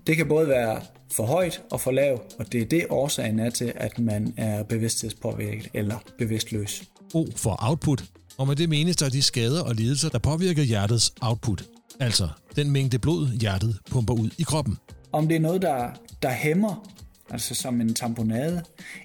Det 0.06 0.16
kan 0.16 0.28
både 0.28 0.48
være 0.48 0.80
for 1.12 1.26
højt 1.26 1.62
og 1.70 1.80
for 1.80 1.90
lav, 1.90 2.22
og 2.38 2.52
det 2.52 2.62
er 2.62 2.66
det 2.66 2.86
årsagen 2.90 3.38
er 3.38 3.50
til, 3.50 3.72
at 3.76 3.98
man 3.98 4.34
er 4.36 4.62
bevidsthedspåvirket 4.62 5.68
eller 5.74 5.96
bevidstløs. 6.18 6.82
O 7.14 7.26
for 7.36 7.56
output, 7.58 8.04
og 8.38 8.46
med 8.46 8.56
det 8.56 8.68
menes 8.68 8.96
der 8.96 9.08
de 9.08 9.22
skader 9.22 9.62
og 9.62 9.74
lidelser, 9.74 10.08
der 10.08 10.18
påvirker 10.18 10.62
hjertets 10.62 11.14
output, 11.20 11.64
altså 12.02 12.28
den 12.56 12.70
mængde 12.70 12.98
blod, 12.98 13.28
hjertet 13.40 13.78
pumper 13.90 14.14
ud 14.14 14.30
i 14.38 14.42
kroppen. 14.42 14.78
Om 15.12 15.28
det 15.28 15.36
er 15.36 15.40
noget, 15.40 15.62
der, 15.62 15.90
der 16.22 16.30
hæmmer, 16.30 16.88
altså 17.30 17.54
som 17.54 17.80
en 17.80 17.94
tamponade, 17.94 18.62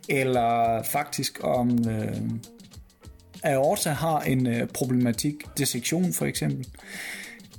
eller 0.09 0.81
faktisk 0.83 1.39
om 1.43 1.89
øh, 1.89 2.21
aorta 3.43 3.89
har 3.89 4.19
en 4.19 4.47
øh, 4.47 4.67
problematik, 4.67 5.33
dissektion 5.57 6.13
for 6.13 6.25
eksempel. 6.25 6.67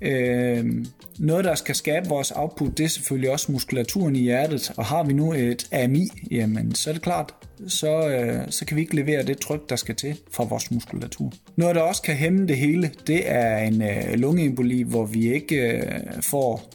Øh, 0.03 0.85
noget, 1.19 1.45
der 1.45 1.55
skal 1.55 1.75
skabe 1.75 2.09
vores 2.09 2.33
output, 2.37 2.79
det 2.79 2.85
er 2.85 2.89
selvfølgelig 2.89 3.31
også 3.31 3.53
muskulaturen 3.53 4.17
i 4.17 4.21
hjertet, 4.21 4.73
og 4.77 4.85
har 4.85 5.05
vi 5.05 5.13
nu 5.13 5.33
et 5.33 5.69
AMI, 5.73 6.09
jamen 6.31 6.75
så 6.75 6.91
er 6.91 6.95
det 6.95 7.03
klart, 7.03 7.35
så, 7.67 8.09
øh, 8.09 8.51
så 8.51 8.65
kan 8.65 8.77
vi 8.77 8.81
ikke 8.81 8.97
levere 8.97 9.23
det 9.23 9.39
tryk, 9.39 9.69
der 9.69 9.77
skal 9.77 9.95
til 9.95 10.17
for 10.33 10.45
vores 10.45 10.71
muskulatur. 10.71 11.33
Noget, 11.57 11.75
der 11.75 11.83
også 11.83 12.03
kan 12.03 12.15
hæmme 12.15 12.47
det 12.47 12.57
hele, 12.57 12.91
det 13.07 13.31
er 13.31 13.59
en 13.59 13.83
øh, 13.83 14.15
lungeemboli, 14.15 14.83
hvor 14.83 15.07
vi 15.07 15.33
ikke 15.35 15.57
øh, 15.57 16.23
får 16.23 16.71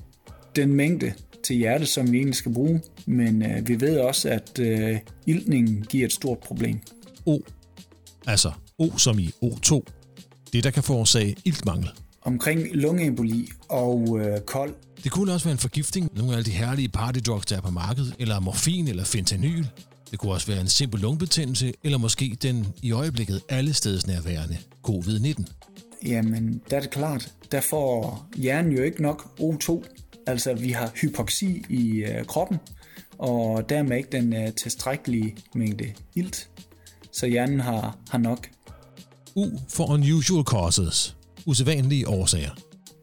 den 0.56 0.74
mængde 0.74 1.14
til 1.44 1.56
hjertet, 1.56 1.88
som 1.88 2.12
vi 2.12 2.18
egentlig 2.18 2.36
skal 2.36 2.54
bruge, 2.54 2.82
men 3.06 3.44
øh, 3.44 3.68
vi 3.68 3.82
ved 3.82 4.00
også, 4.00 4.30
at 4.30 4.60
øh, 4.60 5.00
iltningen 5.26 5.86
giver 5.90 6.06
et 6.06 6.14
stort 6.14 6.38
problem. 6.38 6.80
O, 7.26 7.40
altså 8.28 8.52
O 8.80 8.98
som 8.98 9.20
i 9.20 9.30
O2, 9.44 9.82
det 10.54 10.64
der 10.64 10.72
kan 10.72 10.84
forårsage 10.84 11.36
iltmangel. 11.46 11.90
Omkring 12.26 12.68
lungeemboli 12.72 13.50
og 13.70 14.20
øh, 14.20 14.40
kold, 14.42 14.74
Det 15.04 15.12
kunne 15.12 15.34
også 15.34 15.46
være 15.46 15.52
en 15.52 15.58
forgiftning, 15.58 16.10
nogle 16.16 16.32
af 16.32 16.38
alle 16.38 16.46
de 16.46 16.52
herlige 16.52 16.90
partydrugs, 16.90 17.46
der 17.46 17.58
er 17.58 17.62
på 17.62 17.72
markedet, 17.72 18.16
eller 18.20 18.40
morfin 18.40 18.88
eller 18.88 19.04
fentanyl. 19.04 19.66
Det 20.12 20.20
kunne 20.20 20.32
også 20.32 20.48
være 20.48 20.62
en 20.62 20.68
simpel 20.68 21.00
lungebetændelse, 21.02 21.74
eller 21.84 21.98
måske 21.98 22.38
den 22.42 22.68
i 22.82 22.92
øjeblikket 22.92 23.42
alle 23.50 23.74
steds 23.74 24.08
nærværende 24.08 24.58
covid-19. 24.88 25.44
jamen 26.06 26.62
der 26.70 26.78
er 26.78 26.82
det 26.82 26.90
klart, 26.90 27.34
der 27.52 27.62
får 27.62 28.26
hjernen 28.36 28.72
jo 28.72 28.84
ikke 28.84 29.02
nok 29.02 29.40
O2. 29.40 29.84
Altså 30.28 30.54
vi 30.54 30.70
har 30.72 30.92
hypoxi 31.02 31.64
i 31.70 32.04
øh, 32.04 32.26
kroppen, 32.26 32.58
og 33.18 33.70
dermed 33.70 33.98
ikke 33.98 34.10
den 34.12 34.34
øh, 34.34 34.54
tilstrækkelige 34.54 35.36
mængde 35.56 35.94
ilt. 36.16 36.50
Så 37.12 37.28
hjernen 37.28 37.60
har, 37.60 37.98
har 38.10 38.18
nok. 38.18 38.48
U 39.36 39.46
for 39.70 39.86
unusual 39.90 40.44
causes, 40.44 41.16
usædvanlige 41.46 42.08
årsager. 42.08 42.50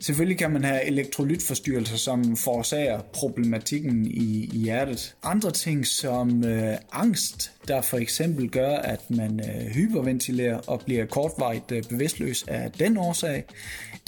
Selvfølgelig 0.01 0.39
kan 0.39 0.51
man 0.51 0.65
have 0.65 0.85
elektrolytforstyrrelser, 0.85 1.97
som 1.97 2.37
forårsager 2.37 3.01
problematikken 3.13 4.07
i, 4.07 4.51
i 4.53 4.59
hjertet. 4.59 5.15
Andre 5.23 5.51
ting 5.51 5.87
som 5.87 6.45
øh, 6.45 6.77
angst, 6.93 7.53
der 7.69 7.83
for 7.83 7.99
eksempel 7.99 8.51
gør, 8.51 8.77
at 8.77 9.11
man 9.11 9.41
øh, 9.41 9.67
hyperventilerer 9.67 10.59
og 10.67 10.83
bliver 10.87 11.07
kortvarigt 11.07 11.73
øh, 11.73 11.83
bevidstløs 11.83 12.45
af 12.49 12.73
den 12.73 12.97
årsag. 12.97 13.45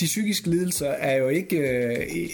De 0.01 0.05
psykiske 0.05 0.51
lidelser 0.51 0.89
er 0.89 1.17
jo 1.17 1.29
ikke 1.29 1.57
øh, 1.57 2.29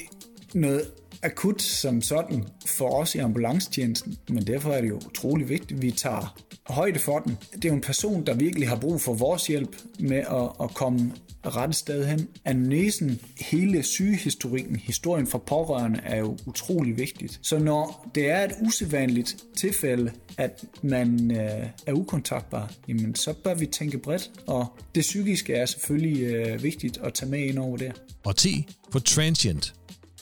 noget 0.54 0.82
akut 1.22 1.62
som 1.62 2.02
sådan 2.02 2.44
for 2.66 2.88
os 2.88 3.14
i 3.14 3.18
ambulancetjenesten, 3.18 4.16
men 4.28 4.46
derfor 4.46 4.72
er 4.72 4.80
det 4.80 4.88
jo 4.88 4.96
utrolig 4.96 5.48
vigtigt, 5.48 5.72
at 5.72 5.82
vi 5.82 5.90
tager 5.90 6.38
højde 6.66 6.98
for 6.98 7.18
den. 7.18 7.38
Det 7.54 7.64
er 7.64 7.68
jo 7.68 7.74
en 7.74 7.80
person, 7.80 8.26
der 8.26 8.34
virkelig 8.34 8.68
har 8.68 8.76
brug 8.76 9.00
for 9.00 9.14
vores 9.14 9.46
hjælp 9.46 9.76
med 9.98 10.16
at, 10.18 10.64
at 10.64 10.74
komme 10.74 11.12
rette 11.56 11.74
sted 11.74 12.06
hen. 12.06 12.28
Anamnesen, 12.44 13.20
hele 13.40 13.82
sygehistorikken, 13.82 14.76
historien 14.76 15.26
fra 15.26 15.38
pårørende 15.38 16.00
er 16.04 16.18
jo 16.18 16.38
utrolig 16.46 16.98
vigtigt. 16.98 17.38
Så 17.42 17.58
når 17.58 18.10
det 18.14 18.30
er 18.30 18.44
et 18.44 18.52
usædvanligt 18.60 19.36
tilfælde, 19.56 20.12
at 20.36 20.64
man 20.82 21.30
øh, 21.30 21.66
er 21.86 21.92
ukontaktbar, 21.92 22.72
jamen 22.88 23.14
så 23.14 23.32
bør 23.32 23.54
vi 23.54 23.66
tænke 23.66 23.98
bredt, 23.98 24.30
og 24.46 24.66
det 24.94 25.00
psykiske 25.00 25.54
er 25.54 25.66
selvfølgelig 25.66 26.22
øh, 26.22 26.62
vigtigt 26.62 26.98
at 26.98 27.14
tage 27.14 27.30
med 27.30 27.40
ind 27.40 27.58
over 27.58 27.76
der. 27.76 27.92
Og 28.24 28.36
10 28.36 28.68
for 28.92 28.98
transient, 28.98 29.74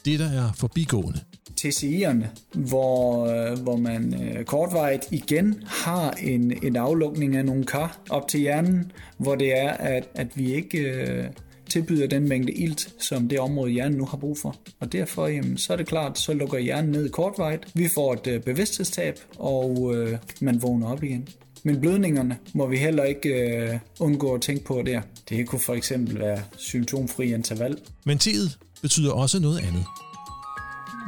det 0.05 0.19
der 0.19 0.31
er 0.31 0.53
forbigående. 0.57 1.21
TCI'erne, 1.61 2.27
hvor, 2.55 3.27
øh, 3.27 3.59
hvor 3.59 3.77
man 3.77 4.23
øh, 4.23 4.45
kortvarigt 4.45 5.07
igen 5.11 5.63
har 5.67 6.11
en, 6.11 6.65
en 6.65 6.77
aflukning 6.77 7.37
af 7.37 7.45
nogle 7.45 7.65
kar 7.65 7.99
op 8.11 8.29
til 8.29 8.41
hjernen, 8.41 8.93
hvor 9.19 9.35
det 9.35 9.59
er, 9.59 9.71
at, 9.71 10.09
at 10.15 10.27
vi 10.35 10.55
ikke 10.55 10.79
øh, 10.79 11.25
tilbyder 11.71 12.07
den 12.07 12.29
mængde 12.29 12.53
ilt, 12.53 12.95
som 12.99 13.29
det 13.29 13.39
område 13.39 13.71
hjernen 13.71 13.99
nu 13.99 14.05
har 14.05 14.17
brug 14.17 14.39
for. 14.39 14.57
Og 14.81 14.93
derfor 14.93 15.27
jamen, 15.27 15.59
så 15.59 15.73
er 15.73 15.77
det 15.77 15.87
klart, 15.87 16.19
så 16.19 16.33
lukker 16.35 16.59
hjernen 16.59 16.91
ned 16.91 17.09
kortvarigt. 17.09 17.67
Vi 17.75 17.89
får 17.89 18.13
et 18.13 18.27
øh, 18.27 18.43
bevidsthedstab, 18.43 19.19
og 19.39 19.95
øh, 19.95 20.19
man 20.41 20.63
vågner 20.63 20.89
op 20.89 21.03
igen. 21.03 21.29
Men 21.63 21.81
blødningerne 21.81 22.39
må 22.53 22.67
vi 22.67 22.77
heller 22.77 23.05
ikke 23.05 23.29
øh, 23.29 23.79
undgå 24.01 24.35
at 24.35 24.41
tænke 24.41 24.65
på 24.65 24.83
der. 24.87 25.01
Det 25.29 25.47
kunne 25.47 25.61
for 25.61 25.75
eksempel 25.75 26.19
være 26.19 26.43
symptomfri 26.57 27.35
interval. 27.35 27.79
Men 28.05 28.19
tid 28.19 28.51
betyder 28.83 29.13
også 29.13 29.41
noget 29.41 29.59
andet. 29.59 29.85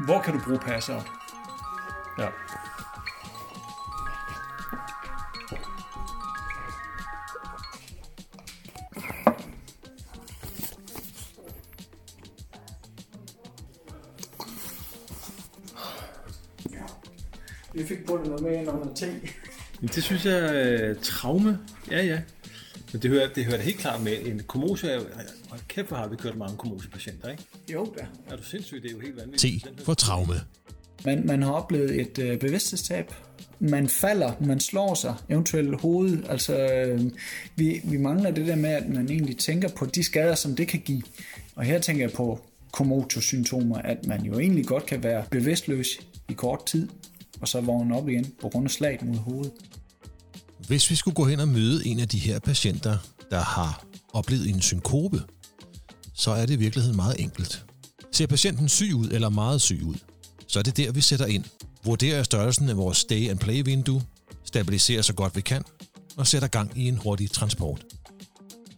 Hvor 0.05 0.23
kan 0.23 0.35
du 0.35 0.41
bruge 0.45 0.59
passer? 0.59 1.03
Ja. 2.19 2.29
Vi 17.75 17.87
fik 17.87 18.07
bundet 18.07 18.27
noget 18.27 18.43
med 18.43 18.59
ind 18.61 18.69
under 18.69 18.95
te. 18.95 19.21
Men 19.81 19.89
det 19.89 20.05
synes 20.05 20.25
jeg 20.25 20.39
er 20.39 20.95
traume. 21.03 21.59
Ja, 21.91 22.03
ja. 22.03 22.23
Men 22.93 23.03
det 23.03 23.11
hører, 23.11 23.33
det 23.33 23.45
hører 23.45 23.57
da 23.57 23.63
helt 23.63 23.79
klart 23.79 24.03
med. 24.03 24.27
En 24.27 24.43
komose 24.43 24.91
er 24.91 24.95
jo... 24.95 25.07
Hold 25.49 25.61
kæft, 25.69 25.89
hvor 25.89 25.97
har 25.97 26.09
vi 26.09 26.17
kørt 26.17 26.37
mange 26.37 26.57
komosepatienter, 26.57 27.31
ikke? 27.31 27.45
Jo 27.73 27.95
da. 27.99 28.07
Er 28.33 28.37
du 28.37 28.43
sindssyg? 28.43 28.83
Det 28.83 28.91
er 28.91 28.95
jo 28.95 29.01
helt 29.01 29.15
T 29.15 29.21
vanvittigt. 29.21 29.65
Den 29.65 29.85
for 29.85 29.95
traume. 29.95 30.35
Man, 31.05 31.27
man 31.27 31.43
har 31.43 31.53
oplevet 31.53 32.01
et 32.01 32.19
øh, 32.19 32.39
bevidsthedstab. 32.39 33.15
Man 33.61 33.89
falder, 33.89 34.33
man 34.41 34.61
slår 34.61 34.95
sig, 34.95 35.15
eventuelt 35.29 35.81
hovedet. 35.81 36.25
Altså, 36.29 36.59
øh, 36.59 37.01
vi, 37.57 37.81
vi 37.85 37.97
mangler 37.97 38.31
det 38.31 38.47
der 38.47 38.57
med, 38.57 38.71
at 38.71 38.89
man 38.89 39.11
egentlig 39.11 39.39
tænker 39.39 39.69
på 39.69 39.87
de 39.87 40.05
skader, 40.05 40.35
som 40.35 40.57
det 40.57 40.69
kan 40.69 40.81
give. 40.81 41.03
Og 41.55 41.65
her 41.65 41.79
tænker 41.79 42.03
jeg 42.03 42.13
på 42.13 42.41
komotosymptomer, 42.73 43.79
at 43.79 44.07
man 44.07 44.25
jo 44.25 44.39
egentlig 44.39 44.67
godt 44.67 44.87
kan 44.87 45.03
være 45.03 45.25
bevidstløs 45.31 45.89
i 46.29 46.33
kort 46.33 46.67
tid, 46.67 46.89
og 47.41 47.49
så 47.49 47.61
vågne 47.61 47.97
op 47.97 48.09
igen 48.09 48.27
på 48.41 48.49
grund 48.49 48.65
af 48.65 48.71
slaget 48.71 49.03
mod 49.03 49.17
hovedet. 49.17 49.53
Hvis 50.69 50.91
vi 50.91 50.95
skulle 50.95 51.15
gå 51.15 51.25
hen 51.25 51.41
og 51.41 51.49
møde 51.49 51.87
en 51.87 52.01
af 52.01 52.09
de 52.09 52.19
her 52.19 52.39
patienter, 52.39 52.99
der 53.31 53.41
har 53.41 53.85
oplevet 54.13 54.49
en 54.49 54.61
synkope, 54.61 55.23
så 56.19 56.31
er 56.31 56.47
det 56.47 56.55
i 56.55 56.57
virkeligheden 56.57 56.97
meget 56.97 57.17
enkelt. 57.19 57.65
Ser 58.13 58.27
patienten 58.27 58.69
syg 58.69 58.95
ud 58.95 59.09
eller 59.09 59.29
meget 59.29 59.61
syg 59.61 59.81
ud, 59.85 59.95
så 60.47 60.59
er 60.59 60.63
det 60.63 60.77
der, 60.77 60.93
vi 60.93 61.01
sætter 61.01 61.27
ind. 61.27 61.45
Vurderer 61.85 62.23
størrelsen 62.23 62.69
af 62.69 62.77
vores 62.77 62.99
stay 62.99 63.31
and 63.31 63.39
play 63.39 63.63
vindue, 63.65 64.03
stabiliserer 64.45 65.03
så 65.03 65.15
godt 65.15 65.37
vi 65.37 65.41
kan, 65.41 65.63
og 66.17 66.27
sætter 66.27 66.49
gang 66.49 66.73
i 66.77 66.89
en 66.89 66.97
hurtig 66.97 67.31
transport. 67.31 67.85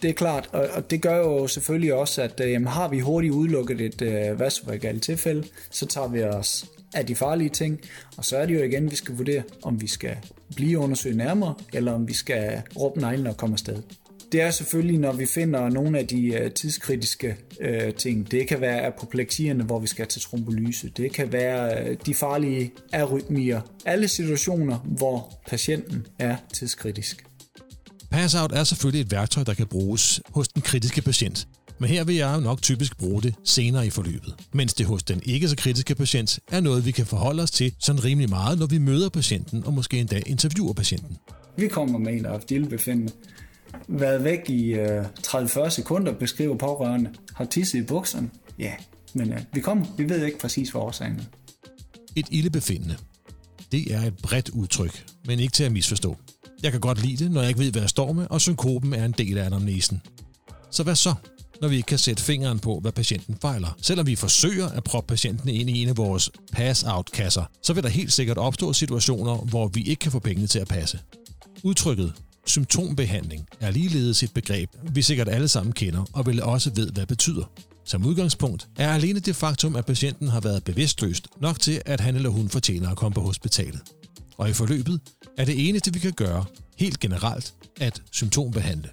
Det 0.02 0.10
er 0.10 0.14
klart, 0.14 0.48
og, 0.52 0.90
det 0.90 1.02
gør 1.02 1.16
jo 1.16 1.46
selvfølgelig 1.46 1.94
også, 1.94 2.22
at 2.22 2.40
øh, 2.44 2.50
jamen, 2.50 2.68
har 2.68 2.88
vi 2.88 3.00
hurtigt 3.00 3.32
udelukket 3.32 3.80
et 3.80 4.02
øh, 4.02 4.40
vasovagalt 4.40 5.02
tilfælde, 5.02 5.44
så 5.70 5.86
tager 5.86 6.08
vi 6.08 6.22
os 6.22 6.66
af 6.94 7.06
de 7.06 7.14
farlige 7.14 7.50
ting, 7.50 7.80
og 8.16 8.24
så 8.24 8.36
er 8.36 8.46
det 8.46 8.54
jo 8.54 8.62
igen, 8.62 8.90
vi 8.90 8.96
skal 8.96 9.16
vurdere, 9.16 9.42
om 9.62 9.80
vi 9.80 9.86
skal 9.86 10.16
blive 10.56 10.78
undersøgt 10.78 11.16
nærmere, 11.16 11.54
eller 11.72 11.92
om 11.92 12.08
vi 12.08 12.12
skal 12.12 12.62
råbe 12.76 13.00
neglen 13.00 13.26
og 13.26 13.36
komme 13.36 13.54
afsted. 13.54 13.82
Det 14.32 14.40
er 14.40 14.50
selvfølgelig, 14.50 14.98
når 14.98 15.12
vi 15.12 15.26
finder 15.26 15.68
nogle 15.68 15.98
af 15.98 16.06
de 16.06 16.26
øh, 16.26 16.50
tidskritiske 16.50 17.36
øh, 17.60 17.94
ting. 17.94 18.30
Det 18.30 18.48
kan 18.48 18.60
være 18.60 18.86
apopleksierne, 18.86 19.64
hvor 19.64 19.78
vi 19.78 19.86
skal 19.86 20.06
til 20.06 20.22
trombolyse. 20.22 20.92
Det 20.96 21.12
kan 21.12 21.32
være 21.32 21.88
øh, 21.88 21.96
de 22.06 22.14
farlige 22.14 22.72
arytmier. 22.92 23.60
Alle 23.86 24.08
situationer, 24.08 24.78
hvor 24.78 25.32
patienten 25.48 26.06
er 26.18 26.36
tidskritisk. 26.52 27.24
Pass-out 28.10 28.52
er 28.52 28.64
selvfølgelig 28.64 29.00
et 29.00 29.12
værktøj, 29.12 29.44
der 29.44 29.54
kan 29.54 29.66
bruges 29.66 30.20
hos 30.28 30.48
den 30.48 30.62
kritiske 30.62 31.02
patient. 31.02 31.48
Men 31.78 31.88
her 31.88 32.04
vil 32.04 32.16
jeg 32.16 32.34
jo 32.36 32.40
nok 32.40 32.62
typisk 32.62 32.98
bruge 32.98 33.22
det 33.22 33.34
senere 33.44 33.86
i 33.86 33.90
forløbet. 33.90 34.34
Mens 34.52 34.74
det 34.74 34.86
hos 34.86 35.02
den 35.02 35.22
ikke 35.24 35.48
så 35.48 35.56
kritiske 35.56 35.94
patient 35.94 36.38
er 36.52 36.60
noget, 36.60 36.86
vi 36.86 36.90
kan 36.90 37.06
forholde 37.06 37.42
os 37.42 37.50
til 37.50 37.74
sådan 37.78 38.04
rimelig 38.04 38.30
meget, 38.30 38.58
når 38.58 38.66
vi 38.66 38.78
møder 38.78 39.08
patienten 39.08 39.64
og 39.66 39.72
måske 39.72 40.00
endda 40.00 40.22
interviewer 40.26 40.72
patienten. 40.72 41.16
Vi 41.56 41.68
kommer 41.68 41.98
med 41.98 42.12
en, 42.12 42.24
haft 42.24 42.50
ildbefindende. 42.50 43.12
Været 43.88 44.24
væk 44.24 44.50
i 44.50 44.72
øh, 44.72 45.04
30-40 45.26 45.68
sekunder, 45.68 46.12
beskriver 46.12 46.56
pårørende. 46.56 47.10
Har 47.34 47.44
tisset 47.44 47.78
i 47.78 47.82
bukserne. 47.82 48.30
Ja, 48.58 48.72
men 49.14 49.32
øh, 49.32 49.40
vi 49.52 49.60
kommer. 49.60 49.86
Vi 49.96 50.08
ved 50.08 50.24
ikke 50.24 50.38
præcis, 50.38 50.70
hvad 50.70 50.82
årsagen 50.82 51.16
er. 51.16 51.24
Et 52.16 52.26
ildebefindende. 52.30 52.96
Det 53.72 53.94
er 53.94 54.00
et 54.00 54.16
bredt 54.22 54.48
udtryk, 54.48 55.04
men 55.24 55.40
ikke 55.40 55.52
til 55.52 55.64
at 55.64 55.72
misforstå. 55.72 56.16
Jeg 56.62 56.72
kan 56.72 56.80
godt 56.80 57.02
lide 57.02 57.24
det, 57.24 57.30
når 57.30 57.40
jeg 57.40 57.48
ikke 57.48 57.60
ved, 57.60 57.72
hvad 57.72 57.82
jeg 57.82 57.90
står 57.90 58.12
med, 58.12 58.26
og 58.30 58.40
synkopen 58.40 58.92
er 58.92 59.04
en 59.04 59.14
del 59.18 59.38
af 59.38 59.44
anamnesen. 59.44 60.02
Så 60.70 60.82
hvad 60.82 60.94
så, 60.94 61.14
når 61.60 61.68
vi 61.68 61.76
ikke 61.76 61.86
kan 61.86 61.98
sætte 61.98 62.22
fingeren 62.22 62.58
på, 62.58 62.80
hvad 62.80 62.92
patienten 62.92 63.36
fejler? 63.42 63.76
Selvom 63.82 64.06
vi 64.06 64.16
forsøger 64.16 64.68
at 64.68 64.84
proppe 64.84 65.08
patienten 65.08 65.48
ind 65.48 65.70
i 65.70 65.82
en 65.82 65.88
af 65.88 65.96
vores 65.96 66.30
pass-out-kasser, 66.52 67.44
så 67.62 67.72
vil 67.72 67.82
der 67.82 67.88
helt 67.88 68.12
sikkert 68.12 68.38
opstå 68.38 68.72
situationer, 68.72 69.36
hvor 69.36 69.68
vi 69.68 69.82
ikke 69.82 70.00
kan 70.00 70.12
få 70.12 70.18
pengene 70.18 70.46
til 70.46 70.58
at 70.58 70.68
passe. 70.68 70.98
Udtrykket 71.62 72.12
symptombehandling 72.46 73.48
er 73.60 73.70
ligeledes 73.70 74.22
et 74.22 74.32
begreb, 74.34 74.70
vi 74.82 75.02
sikkert 75.02 75.28
alle 75.28 75.48
sammen 75.48 75.72
kender 75.72 76.04
og 76.12 76.26
vel 76.26 76.42
også 76.42 76.70
ved, 76.74 76.90
hvad 76.90 77.00
det 77.00 77.08
betyder. 77.08 77.50
Som 77.84 78.06
udgangspunkt 78.06 78.68
er 78.76 78.88
alene 78.88 79.20
det 79.20 79.36
faktum, 79.36 79.76
at 79.76 79.86
patienten 79.86 80.28
har 80.28 80.40
været 80.40 80.64
bevidstløst 80.64 81.28
nok 81.40 81.60
til, 81.60 81.82
at 81.86 82.00
han 82.00 82.16
eller 82.16 82.30
hun 82.30 82.48
fortjener 82.48 82.90
at 82.90 82.96
komme 82.96 83.14
på 83.14 83.20
hospitalet. 83.20 83.80
Og 84.36 84.50
i 84.50 84.52
forløbet 84.52 85.00
er 85.38 85.44
det 85.44 85.68
eneste, 85.68 85.92
vi 85.92 85.98
kan 85.98 86.12
gøre, 86.12 86.44
helt 86.76 87.00
generelt, 87.00 87.54
at 87.80 88.02
symptombehandle. 88.12 88.88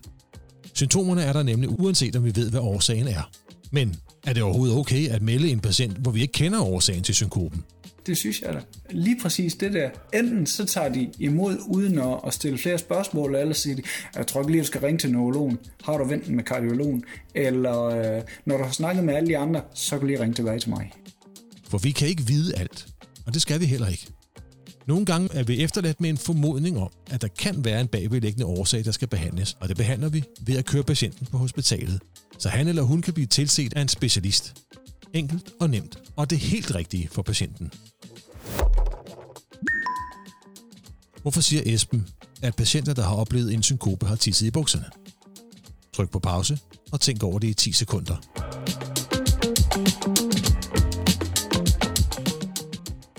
Symptomerne 0.73 1.21
er 1.21 1.33
der 1.33 1.43
nemlig 1.43 1.79
uanset 1.79 2.15
om 2.15 2.25
vi 2.25 2.35
ved, 2.35 2.49
hvad 2.49 2.59
årsagen 2.59 3.07
er. 3.07 3.29
Men 3.71 3.95
er 4.23 4.33
det 4.33 4.43
overhovedet 4.43 4.77
okay 4.77 5.07
at 5.07 5.21
melde 5.21 5.49
en 5.49 5.59
patient, 5.59 5.97
hvor 5.97 6.11
vi 6.11 6.21
ikke 6.21 6.31
kender 6.31 6.61
årsagen 6.61 7.03
til 7.03 7.15
synkopen? 7.15 7.63
Det 8.07 8.17
synes 8.17 8.41
jeg 8.41 8.53
da. 8.53 8.59
Lige 8.89 9.19
præcis 9.21 9.55
det 9.55 9.73
der. 9.73 9.89
Enten 10.13 10.45
så 10.45 10.65
tager 10.65 10.89
de 10.89 11.11
imod 11.19 11.57
uden 11.67 11.99
at, 12.27 12.33
stille 12.33 12.57
flere 12.57 12.77
spørgsmål, 12.77 13.35
eller 13.35 13.53
siger 13.53 13.75
de, 13.75 13.81
jeg 14.15 14.27
tror 14.27 14.41
ikke 14.41 14.51
lige, 14.51 14.61
du 14.61 14.67
skal 14.67 14.81
ringe 14.81 14.97
til 14.97 15.11
neurologen. 15.11 15.57
Har 15.83 15.97
du 15.97 16.03
ventet 16.03 16.29
med 16.29 16.43
kardiologen? 16.43 17.03
Eller 17.35 17.81
øh, 17.83 18.21
når 18.45 18.57
du 18.57 18.63
har 18.63 18.71
snakket 18.71 19.03
med 19.03 19.15
alle 19.15 19.29
de 19.29 19.37
andre, 19.37 19.61
så 19.73 19.89
kan 19.89 19.99
du 19.99 20.05
lige 20.05 20.21
ringe 20.21 20.35
tilbage 20.35 20.59
til 20.59 20.69
mig. 20.69 20.91
For 21.69 21.77
vi 21.77 21.91
kan 21.91 22.07
ikke 22.07 22.23
vide 22.27 22.57
alt, 22.57 22.87
og 23.25 23.33
det 23.33 23.41
skal 23.41 23.59
vi 23.59 23.65
heller 23.65 23.87
ikke. 23.87 24.07
Nogle 24.87 25.05
gange 25.05 25.29
er 25.33 25.43
vi 25.43 25.63
efterladt 25.63 26.01
med 26.01 26.09
en 26.09 26.17
formodning 26.17 26.77
om, 26.77 26.89
at 27.11 27.21
der 27.21 27.27
kan 27.27 27.65
være 27.65 27.81
en 27.81 27.87
bagvedliggende 27.87 28.45
årsag, 28.45 28.85
der 28.85 28.91
skal 28.91 29.07
behandles, 29.07 29.57
og 29.59 29.69
det 29.69 29.77
behandler 29.77 30.09
vi 30.09 30.23
ved 30.41 30.57
at 30.57 30.65
køre 30.65 30.83
patienten 30.83 31.27
på 31.31 31.37
hospitalet, 31.37 31.99
så 32.39 32.49
han 32.49 32.67
eller 32.67 32.81
hun 32.81 33.01
kan 33.01 33.13
blive 33.13 33.27
tilset 33.27 33.73
af 33.73 33.81
en 33.81 33.87
specialist. 33.87 34.55
Enkelt 35.13 35.51
og 35.59 35.69
nemt, 35.69 35.97
og 36.15 36.29
det 36.29 36.37
helt 36.37 36.75
rigtige 36.75 37.07
for 37.11 37.21
patienten. 37.21 37.71
Hvorfor 41.21 41.41
siger 41.41 41.61
Esben, 41.65 42.07
at 42.41 42.55
patienter, 42.55 42.93
der 42.93 43.03
har 43.03 43.15
oplevet 43.15 43.53
en 43.53 43.63
synkope, 43.63 44.05
har 44.05 44.15
tisset 44.15 44.47
i 44.47 44.51
bukserne? 44.51 44.85
Tryk 45.93 46.09
på 46.09 46.19
pause 46.19 46.59
og 46.91 47.01
tænk 47.01 47.23
over 47.23 47.39
det 47.39 47.47
i 47.47 47.53
10 47.53 47.71
sekunder. 47.71 48.15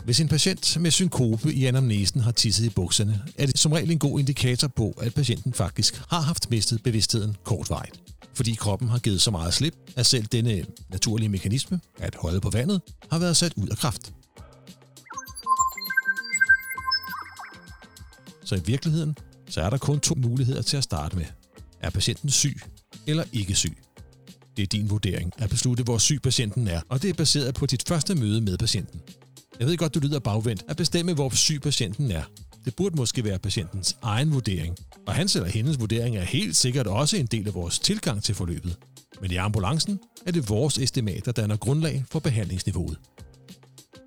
Hvis 0.08 0.20
en 0.20 0.28
patient 0.28 0.76
med 0.80 0.90
synkope 0.90 1.52
i 1.52 1.66
anamnesen 1.66 2.20
har 2.20 2.32
tisset 2.32 2.64
i 2.64 2.68
bukserne, 2.68 3.22
er 3.38 3.46
det 3.46 3.58
som 3.58 3.72
regel 3.72 3.90
en 3.90 3.98
god 3.98 4.20
indikator 4.20 4.68
på, 4.68 4.94
at 5.00 5.14
patienten 5.14 5.52
faktisk 5.52 6.02
har 6.08 6.20
haft 6.20 6.50
mistet 6.50 6.82
bevidstheden 6.82 7.36
kortvarigt. 7.44 8.00
Fordi 8.34 8.54
kroppen 8.54 8.88
har 8.88 8.98
givet 8.98 9.20
så 9.20 9.30
meget 9.30 9.54
slip, 9.54 9.74
at 9.96 10.06
selv 10.06 10.26
denne 10.26 10.64
naturlige 10.88 11.28
mekanisme, 11.28 11.80
at 11.98 12.14
holde 12.14 12.40
på 12.40 12.50
vandet, 12.50 12.80
har 13.10 13.18
været 13.18 13.36
sat 13.36 13.52
ud 13.56 13.68
af 13.68 13.76
kraft. 13.76 14.12
Så 18.44 18.54
i 18.54 18.62
virkeligheden, 18.66 19.16
så 19.48 19.60
er 19.60 19.70
der 19.70 19.78
kun 19.78 20.00
to 20.00 20.14
muligheder 20.14 20.62
til 20.62 20.76
at 20.76 20.84
starte 20.84 21.16
med. 21.16 21.26
Er 21.80 21.90
patienten 21.90 22.30
syg 22.30 22.60
eller 23.06 23.24
ikke 23.32 23.54
syg? 23.54 23.76
Det 24.56 24.62
er 24.62 24.66
din 24.66 24.90
vurdering 24.90 25.32
at 25.38 25.50
beslutte, 25.50 25.82
hvor 25.82 25.98
syg 25.98 26.22
patienten 26.22 26.68
er, 26.68 26.80
og 26.88 27.02
det 27.02 27.10
er 27.10 27.14
baseret 27.14 27.54
på 27.54 27.66
dit 27.66 27.88
første 27.88 28.14
møde 28.14 28.40
med 28.40 28.58
patienten. 28.58 29.00
Jeg 29.58 29.66
ved 29.66 29.76
godt, 29.76 29.94
du 29.94 30.00
lyder 30.00 30.18
bagvendt 30.18 30.64
at 30.68 30.76
bestemme, 30.76 31.14
hvor 31.14 31.30
syg 31.30 31.60
patienten 31.62 32.10
er. 32.10 32.22
Det 32.64 32.76
burde 32.76 32.96
måske 32.96 33.24
være 33.24 33.38
patientens 33.38 33.96
egen 34.02 34.32
vurdering, 34.32 34.76
og 35.06 35.14
hans 35.14 35.36
eller 35.36 35.48
hendes 35.48 35.80
vurdering 35.80 36.16
er 36.16 36.24
helt 36.24 36.56
sikkert 36.56 36.86
også 36.86 37.16
en 37.16 37.26
del 37.26 37.46
af 37.46 37.54
vores 37.54 37.78
tilgang 37.78 38.22
til 38.22 38.34
forløbet. 38.34 38.76
Men 39.20 39.30
i 39.30 39.36
ambulancen 39.36 40.00
er 40.26 40.30
det 40.30 40.48
vores 40.48 40.78
estimat, 40.78 41.24
der 41.24 41.32
danner 41.32 41.56
grundlag 41.56 42.04
for 42.10 42.18
behandlingsniveauet. 42.18 42.98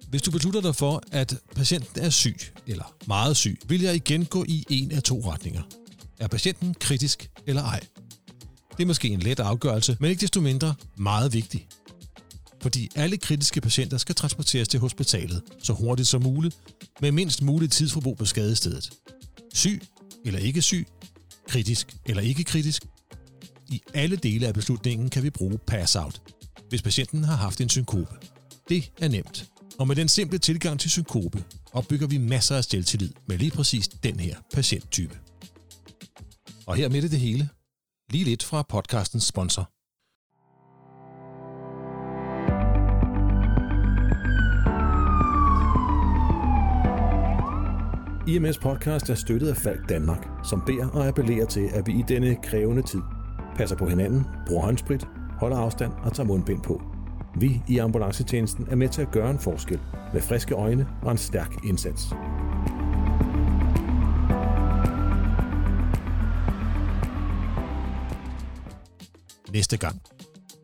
Hvis 0.09 0.21
du 0.21 0.31
beslutter 0.31 0.61
dig 0.61 0.75
for, 0.75 1.03
at 1.11 1.35
patienten 1.55 2.03
er 2.03 2.09
syg 2.09 2.37
eller 2.67 2.95
meget 3.07 3.37
syg, 3.37 3.59
vil 3.67 3.81
jeg 3.81 3.95
igen 3.95 4.25
gå 4.25 4.45
i 4.47 4.65
en 4.69 4.91
af 4.91 5.03
to 5.03 5.19
retninger. 5.19 5.61
Er 6.19 6.27
patienten 6.27 6.73
kritisk 6.73 7.29
eller 7.47 7.63
ej? 7.63 7.79
Det 8.77 8.83
er 8.83 8.87
måske 8.87 9.07
en 9.07 9.19
let 9.19 9.39
afgørelse, 9.39 9.97
men 9.99 10.09
ikke 10.09 10.21
desto 10.21 10.41
mindre 10.41 10.75
meget 10.97 11.33
vigtig 11.33 11.67
fordi 12.61 12.89
alle 12.95 13.17
kritiske 13.17 13.61
patienter 13.61 13.97
skal 13.97 14.15
transporteres 14.15 14.67
til 14.67 14.79
hospitalet 14.79 15.41
så 15.63 15.73
hurtigt 15.73 16.07
som 16.07 16.23
muligt, 16.23 16.57
med 17.01 17.11
mindst 17.11 17.41
muligt 17.41 17.73
tidsforbrug 17.73 18.17
på 18.17 18.25
skadestedet. 18.25 18.91
Syg 19.53 19.81
eller 20.25 20.39
ikke 20.39 20.61
syg, 20.61 20.87
kritisk 21.47 21.95
eller 22.05 22.23
ikke 22.23 22.43
kritisk. 22.43 22.85
I 23.69 23.81
alle 23.93 24.15
dele 24.15 24.47
af 24.47 24.53
beslutningen 24.53 25.09
kan 25.09 25.23
vi 25.23 25.29
bruge 25.29 25.57
pass-out, 25.57 26.21
hvis 26.69 26.81
patienten 26.81 27.23
har 27.23 27.35
haft 27.35 27.61
en 27.61 27.69
synkope. 27.69 28.15
Det 28.69 28.91
er 29.01 29.07
nemt, 29.07 29.45
og 29.79 29.87
med 29.87 29.95
den 29.95 30.07
simple 30.07 30.37
tilgang 30.37 30.79
til 30.79 30.89
synkope 30.91 31.43
opbygger 31.73 32.07
vi 32.07 32.17
masser 32.17 32.55
af 32.55 32.63
selvtillid 32.63 33.11
med 33.27 33.37
lige 33.37 33.51
præcis 33.51 33.87
den 33.87 34.19
her 34.19 34.35
patienttype. 34.53 35.19
Og 36.65 36.75
her 36.75 36.89
med 36.89 37.01
det 37.01 37.19
hele, 37.19 37.49
lige 38.09 38.23
lidt 38.23 38.43
fra 38.43 38.61
podcastens 38.69 39.23
sponsor. 39.23 39.80
IMS 48.31 48.57
podcast 48.57 49.09
er 49.09 49.15
støttet 49.15 49.49
af 49.49 49.57
Falk 49.57 49.89
Danmark, 49.89 50.27
som 50.43 50.61
beder 50.65 50.87
og 50.87 51.07
appellerer 51.07 51.45
til, 51.45 51.69
at 51.73 51.87
vi 51.87 51.91
i 51.91 52.03
denne 52.07 52.37
krævende 52.43 52.81
tid 52.81 53.01
passer 53.55 53.75
på 53.75 53.85
hinanden, 53.85 54.25
bruger 54.47 54.65
håndsprit, 54.65 55.07
holder 55.39 55.57
afstand 55.57 55.91
og 56.03 56.13
tager 56.13 56.27
mundbind 56.27 56.61
på. 56.61 56.81
Vi 57.35 57.61
i 57.67 57.77
ambulancetjenesten 57.77 58.67
er 58.71 58.75
med 58.75 58.89
til 58.89 59.01
at 59.01 59.11
gøre 59.11 59.31
en 59.31 59.39
forskel 59.39 59.79
med 60.13 60.21
friske 60.21 60.55
øjne 60.55 60.87
og 61.01 61.11
en 61.11 61.17
stærk 61.17 61.65
indsats. 61.65 62.03
Næste 69.53 69.77
gang. 69.77 70.01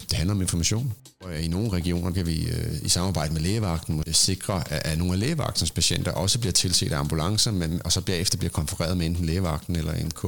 Det 0.10 0.14
handler 0.14 0.36
om 0.36 0.42
information. 0.42 0.94
Øh, 1.38 1.46
I 1.46 1.48
nogle 1.56 1.70
regioner 1.80 2.12
kan 2.18 2.26
vi 2.32 2.38
øh, 2.56 2.88
i 2.88 2.90
samarbejde 2.98 3.32
med 3.34 3.42
lægevagten 3.48 3.96
øh, 4.08 4.14
sikre, 4.28 4.56
at 4.92 4.98
nogle 5.02 5.14
af 5.16 5.20
lægevagtens 5.26 5.72
patienter 5.80 6.12
også 6.24 6.36
bliver 6.42 6.56
tilset 6.62 6.92
af 6.96 7.00
ambulancer, 7.04 7.52
men, 7.62 7.72
og 7.86 7.92
så 7.96 8.00
bliver 8.06 8.20
efter 8.24 8.38
bliver 8.42 8.56
konfereret 8.60 8.96
med 8.98 9.06
enten 9.10 9.26
lægevagten 9.32 9.74
eller 9.82 9.94
NK. 10.10 10.24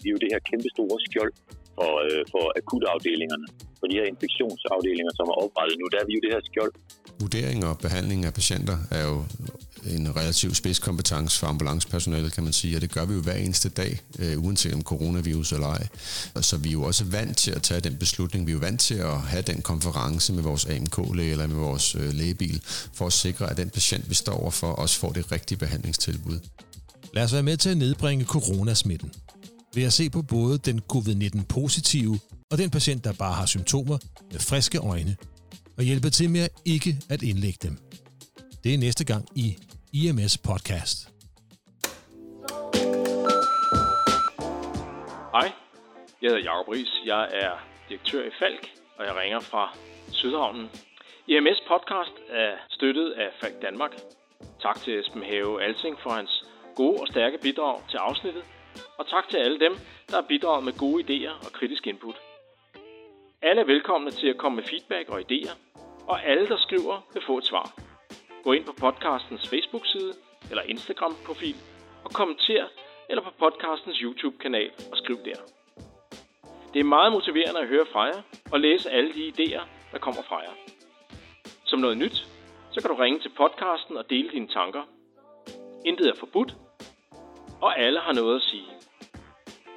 Det 0.00 0.06
er 0.08 0.14
jo 0.16 0.20
det 0.24 0.30
her 0.32 0.40
kæmpe 0.50 0.68
store 0.76 0.96
skjold 1.06 1.32
for, 1.76 1.92
for 2.32 2.44
akutafdelingerne. 2.60 3.46
For 3.78 3.86
de 3.90 3.96
her 4.00 4.06
infektionsafdelinger, 4.14 5.12
som 5.18 5.26
er 5.32 5.36
oprettet 5.44 5.76
nu, 5.80 5.86
der 5.92 5.98
er 6.02 6.06
vi 6.08 6.12
jo 6.16 6.22
det 6.24 6.30
her 6.34 6.42
skjold. 6.50 6.72
Vurdering 7.22 7.64
og 7.64 7.78
behandling 7.78 8.24
af 8.24 8.34
patienter 8.34 8.78
er 8.90 9.04
jo 9.04 9.24
en 9.86 10.16
relativ 10.16 10.54
spidskompetence 10.54 11.38
for 11.38 11.46
ambulancepersonalet, 11.46 12.32
kan 12.32 12.44
man 12.44 12.52
sige, 12.52 12.76
og 12.76 12.80
det 12.80 12.90
gør 12.90 13.04
vi 13.04 13.14
jo 13.14 13.20
hver 13.20 13.34
eneste 13.34 13.68
dag, 13.68 14.00
øh, 14.18 14.44
uanset 14.44 14.74
om 14.74 14.82
coronavirus 14.82 15.52
eller 15.52 15.66
ej. 15.66 15.86
Så 16.40 16.56
vi 16.56 16.68
er 16.68 16.72
jo 16.72 16.82
også 16.82 17.04
vant 17.04 17.36
til 17.36 17.50
at 17.50 17.62
tage 17.62 17.80
den 17.80 17.96
beslutning, 17.96 18.46
vi 18.46 18.52
er 18.52 18.54
jo 18.54 18.58
vant 18.58 18.80
til 18.80 18.94
at 18.94 19.20
have 19.20 19.42
den 19.42 19.62
konference 19.62 20.32
med 20.32 20.42
vores 20.42 20.66
AMK-læge 20.66 21.30
eller 21.30 21.46
med 21.46 21.56
vores 21.56 21.94
øh, 21.94 22.14
lægebil, 22.14 22.60
for 22.92 23.06
at 23.06 23.12
sikre, 23.12 23.50
at 23.50 23.56
den 23.56 23.70
patient, 23.70 24.10
vi 24.10 24.14
står 24.14 24.32
overfor, 24.32 24.72
også 24.72 24.98
får 24.98 25.12
det 25.12 25.32
rigtige 25.32 25.58
behandlingstilbud. 25.58 26.38
Lad 27.14 27.24
os 27.24 27.32
være 27.32 27.42
med 27.42 27.56
til 27.56 27.70
at 27.70 27.76
nedbringe 27.76 28.24
coronasmitten 28.24 29.12
ved 29.74 29.82
at 29.82 29.92
se 29.92 30.10
på 30.10 30.22
både 30.22 30.58
den 30.58 30.80
covid-19-positive 30.92 32.18
og 32.50 32.58
den 32.58 32.70
patient, 32.70 33.04
der 33.04 33.12
bare 33.12 33.34
har 33.34 33.46
symptomer 33.46 33.98
med 34.32 34.40
friske 34.40 34.78
øjne, 34.78 35.16
og 35.78 35.82
hjælpe 35.84 36.10
til 36.10 36.30
med 36.30 36.48
ikke 36.64 36.92
at 37.10 37.22
indlægge 37.22 37.58
dem. 37.62 37.74
Det 38.64 38.74
er 38.74 38.78
næste 38.78 39.04
gang 39.04 39.24
i 39.36 39.56
IMS 39.92 40.38
Podcast. 40.38 40.98
Hej, 45.36 45.48
jeg 46.22 46.28
hedder 46.30 46.42
Jacob 46.48 46.68
Ries. 46.68 46.92
Jeg 47.04 47.22
er 47.32 47.52
direktør 47.88 48.22
i 48.26 48.30
Falk, 48.38 48.68
og 48.98 49.06
jeg 49.06 49.14
ringer 49.16 49.40
fra 49.40 49.76
Sydhavnen. 50.12 50.70
IMS 51.28 51.60
Podcast 51.68 52.16
er 52.28 52.52
støttet 52.70 53.10
af 53.12 53.28
Falk 53.40 53.62
Danmark. 53.62 53.92
Tak 54.62 54.80
til 54.80 55.00
Esben 55.00 55.22
Have 55.22 55.62
Alsing 55.64 55.96
for 56.02 56.10
hans 56.10 56.44
gode 56.76 57.00
og 57.00 57.06
stærke 57.08 57.38
bidrag 57.42 57.80
til 57.90 57.96
afsnittet, 57.96 58.42
og 58.98 59.04
tak 59.10 59.28
til 59.30 59.36
alle 59.36 59.58
dem, 59.60 59.72
der 60.08 60.14
har 60.14 60.26
bidraget 60.28 60.64
med 60.64 60.72
gode 60.72 60.98
idéer 61.04 61.46
og 61.46 61.52
kritisk 61.52 61.86
input. 61.86 62.16
Alle 63.44 63.60
er 63.60 63.66
velkomne 63.66 64.10
til 64.10 64.26
at 64.26 64.38
komme 64.38 64.56
med 64.56 64.64
feedback 64.64 65.08
og 65.08 65.20
idéer, 65.20 65.54
og 66.08 66.24
alle, 66.24 66.48
der 66.48 66.56
skriver, 66.56 66.96
vil 67.14 67.22
få 67.26 67.38
et 67.38 67.44
svar. 67.44 67.66
Gå 68.44 68.52
ind 68.52 68.64
på 68.64 68.72
podcastens 68.72 69.48
Facebook-side 69.48 70.12
eller 70.50 70.62
Instagram-profil 70.62 71.56
og 72.04 72.10
kommenter 72.10 72.66
eller 73.08 73.22
på 73.22 73.30
podcastens 73.38 73.98
YouTube-kanal 73.98 74.70
og 74.90 74.96
skriv 74.96 75.16
der. 75.24 75.40
Det 76.74 76.80
er 76.80 76.84
meget 76.84 77.12
motiverende 77.12 77.60
at 77.60 77.68
høre 77.68 77.86
fra 77.92 78.02
jer 78.02 78.22
og 78.52 78.60
læse 78.60 78.90
alle 78.90 79.12
de 79.12 79.32
idéer, 79.32 79.64
der 79.92 79.98
kommer 79.98 80.22
fra 80.22 80.38
jer. 80.38 80.54
Som 81.64 81.78
noget 81.80 81.98
nyt, 81.98 82.26
så 82.72 82.80
kan 82.80 82.90
du 82.90 82.96
ringe 82.96 83.20
til 83.20 83.32
podcasten 83.36 83.96
og 83.96 84.10
dele 84.10 84.28
dine 84.30 84.48
tanker. 84.48 84.82
Intet 85.86 86.08
er 86.08 86.16
forbudt, 86.18 86.54
og 87.60 87.78
alle 87.78 88.00
har 88.00 88.12
noget 88.12 88.36
at 88.36 88.42
sige. 88.42 88.68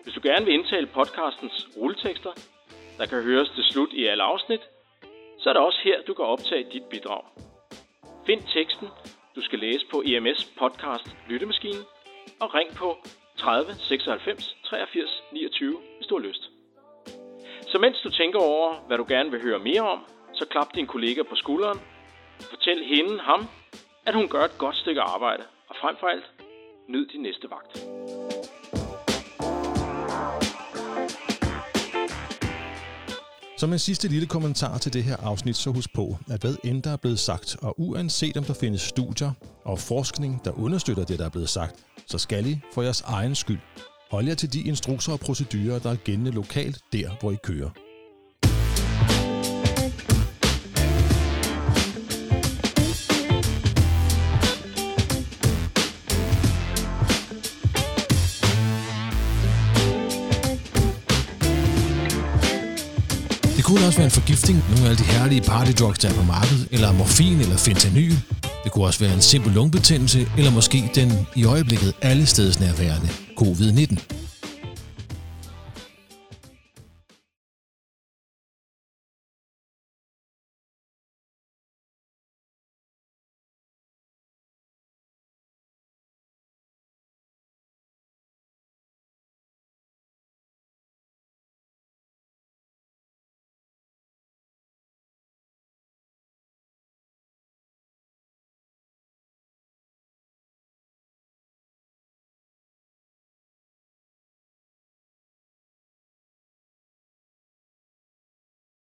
Hvis 0.04 0.14
du 0.14 0.20
gerne 0.24 0.46
vil 0.46 0.54
indtale 0.54 0.88
podcastens 0.88 1.68
rulletekster, 1.78 2.32
der 2.98 3.06
kan 3.06 3.24
høres 3.24 3.50
til 3.50 3.64
slut 3.64 3.94
i 3.94 4.06
alle 4.06 4.24
afsnit, 4.24 4.62
så 5.40 5.50
er 5.50 5.54
det 5.54 5.62
også 5.62 5.80
her, 5.84 6.02
du 6.08 6.14
kan 6.14 6.26
optage 6.26 6.68
dit 6.74 6.84
bidrag. 6.84 7.24
Find 8.26 8.42
teksten, 8.54 8.88
du 9.36 9.42
skal 9.42 9.60
læse 9.60 9.86
på 9.92 10.04
EMS 10.06 10.46
podcast 10.60 11.08
Lyttemaskinen, 11.30 11.84
og 12.42 12.54
ring 12.54 12.70
på 12.76 12.98
30 13.38 13.74
96 13.76 14.58
83 14.64 15.24
29, 15.32 15.78
hvis 15.98 16.08
du 16.08 16.18
har 16.18 16.28
lyst. 16.28 16.44
Så 17.72 17.78
mens 17.80 18.02
du 18.02 18.10
tænker 18.10 18.40
over, 18.40 18.88
hvad 18.88 18.98
du 18.98 19.06
gerne 19.08 19.32
vil 19.32 19.42
høre 19.42 19.60
mere 19.60 19.82
om, 19.82 20.00
så 20.34 20.46
klap 20.48 20.76
din 20.76 20.88
kollega 20.88 21.24
på 21.24 21.36
skulderen. 21.36 21.80
Fortæl 22.50 22.84
hende, 22.84 23.20
ham, 23.20 23.48
at 24.06 24.16
hun 24.16 24.28
gør 24.28 24.44
et 24.44 24.58
godt 24.58 24.76
stykke 24.76 25.02
arbejde. 25.02 25.44
Og 25.68 25.76
frem 25.82 25.96
for 26.00 26.08
alt, 26.08 26.32
nyd 26.88 27.06
din 27.06 27.22
næste 27.22 27.50
vagt. 27.50 28.05
Som 33.66 33.74
en 33.74 33.80
sidste 33.80 34.08
lille 34.08 34.28
kommentar 34.28 34.78
til 34.78 34.94
det 34.94 35.04
her 35.04 35.18
afsnit, 35.18 35.56
så 35.56 35.72
husk 35.72 35.94
på, 35.94 36.18
at 36.30 36.42
hvad 36.42 36.56
end 36.64 36.84
der 36.84 36.92
er 36.92 36.98
blevet 36.98 37.20
sagt, 37.20 37.56
og 37.62 37.76
uanset 37.78 38.38
om 38.38 38.44
der 38.44 38.54
findes 38.54 38.82
studier 38.82 39.32
og 39.64 39.80
forskning, 39.80 40.42
der 40.46 40.60
understøtter 40.60 41.04
det, 41.06 41.20
der 41.20 41.26
er 41.26 41.30
blevet 41.30 41.50
sagt, 41.50 41.76
så 42.08 42.18
skal 42.18 42.46
I 42.46 42.60
for 42.74 42.82
jeres 42.82 43.02
egen 43.02 43.36
skyld 43.36 43.60
holde 44.12 44.30
jer 44.30 44.36
til 44.36 44.54
de 44.54 44.62
instrukser 44.62 45.14
og 45.14 45.20
procedurer, 45.20 45.80
der 45.80 45.92
er 45.92 45.96
gældende 45.96 46.32
lokalt 46.32 46.80
der, 46.94 47.10
hvor 47.22 47.32
I 47.32 47.38
kører. 47.44 47.85
Kunne 63.86 63.90
også 63.90 64.00
være 64.00 64.06
en 64.06 64.22
forgiftning, 64.22 64.64
nogle 64.70 64.86
af 64.86 64.90
alle 64.90 64.98
de 64.98 65.04
herlige 65.04 65.42
partydrugs, 65.42 66.00
der 66.00 66.10
er 66.10 66.14
på 66.14 66.24
markedet, 66.24 66.68
eller 66.72 66.92
morfin 66.92 67.40
eller 67.40 67.58
fentanyl. 67.58 68.16
Det 68.64 68.72
kunne 68.72 68.86
også 68.86 69.00
være 69.00 69.14
en 69.14 69.22
simpel 69.22 69.54
lungebetændelse, 69.54 70.28
eller 70.38 70.52
måske 70.52 70.92
den 70.96 71.28
i 71.36 71.46
øjeblikket 71.46 71.94
alle 72.02 72.26
steds 72.26 72.60
nærværende 72.60 73.10
covid-19. 73.42 74.25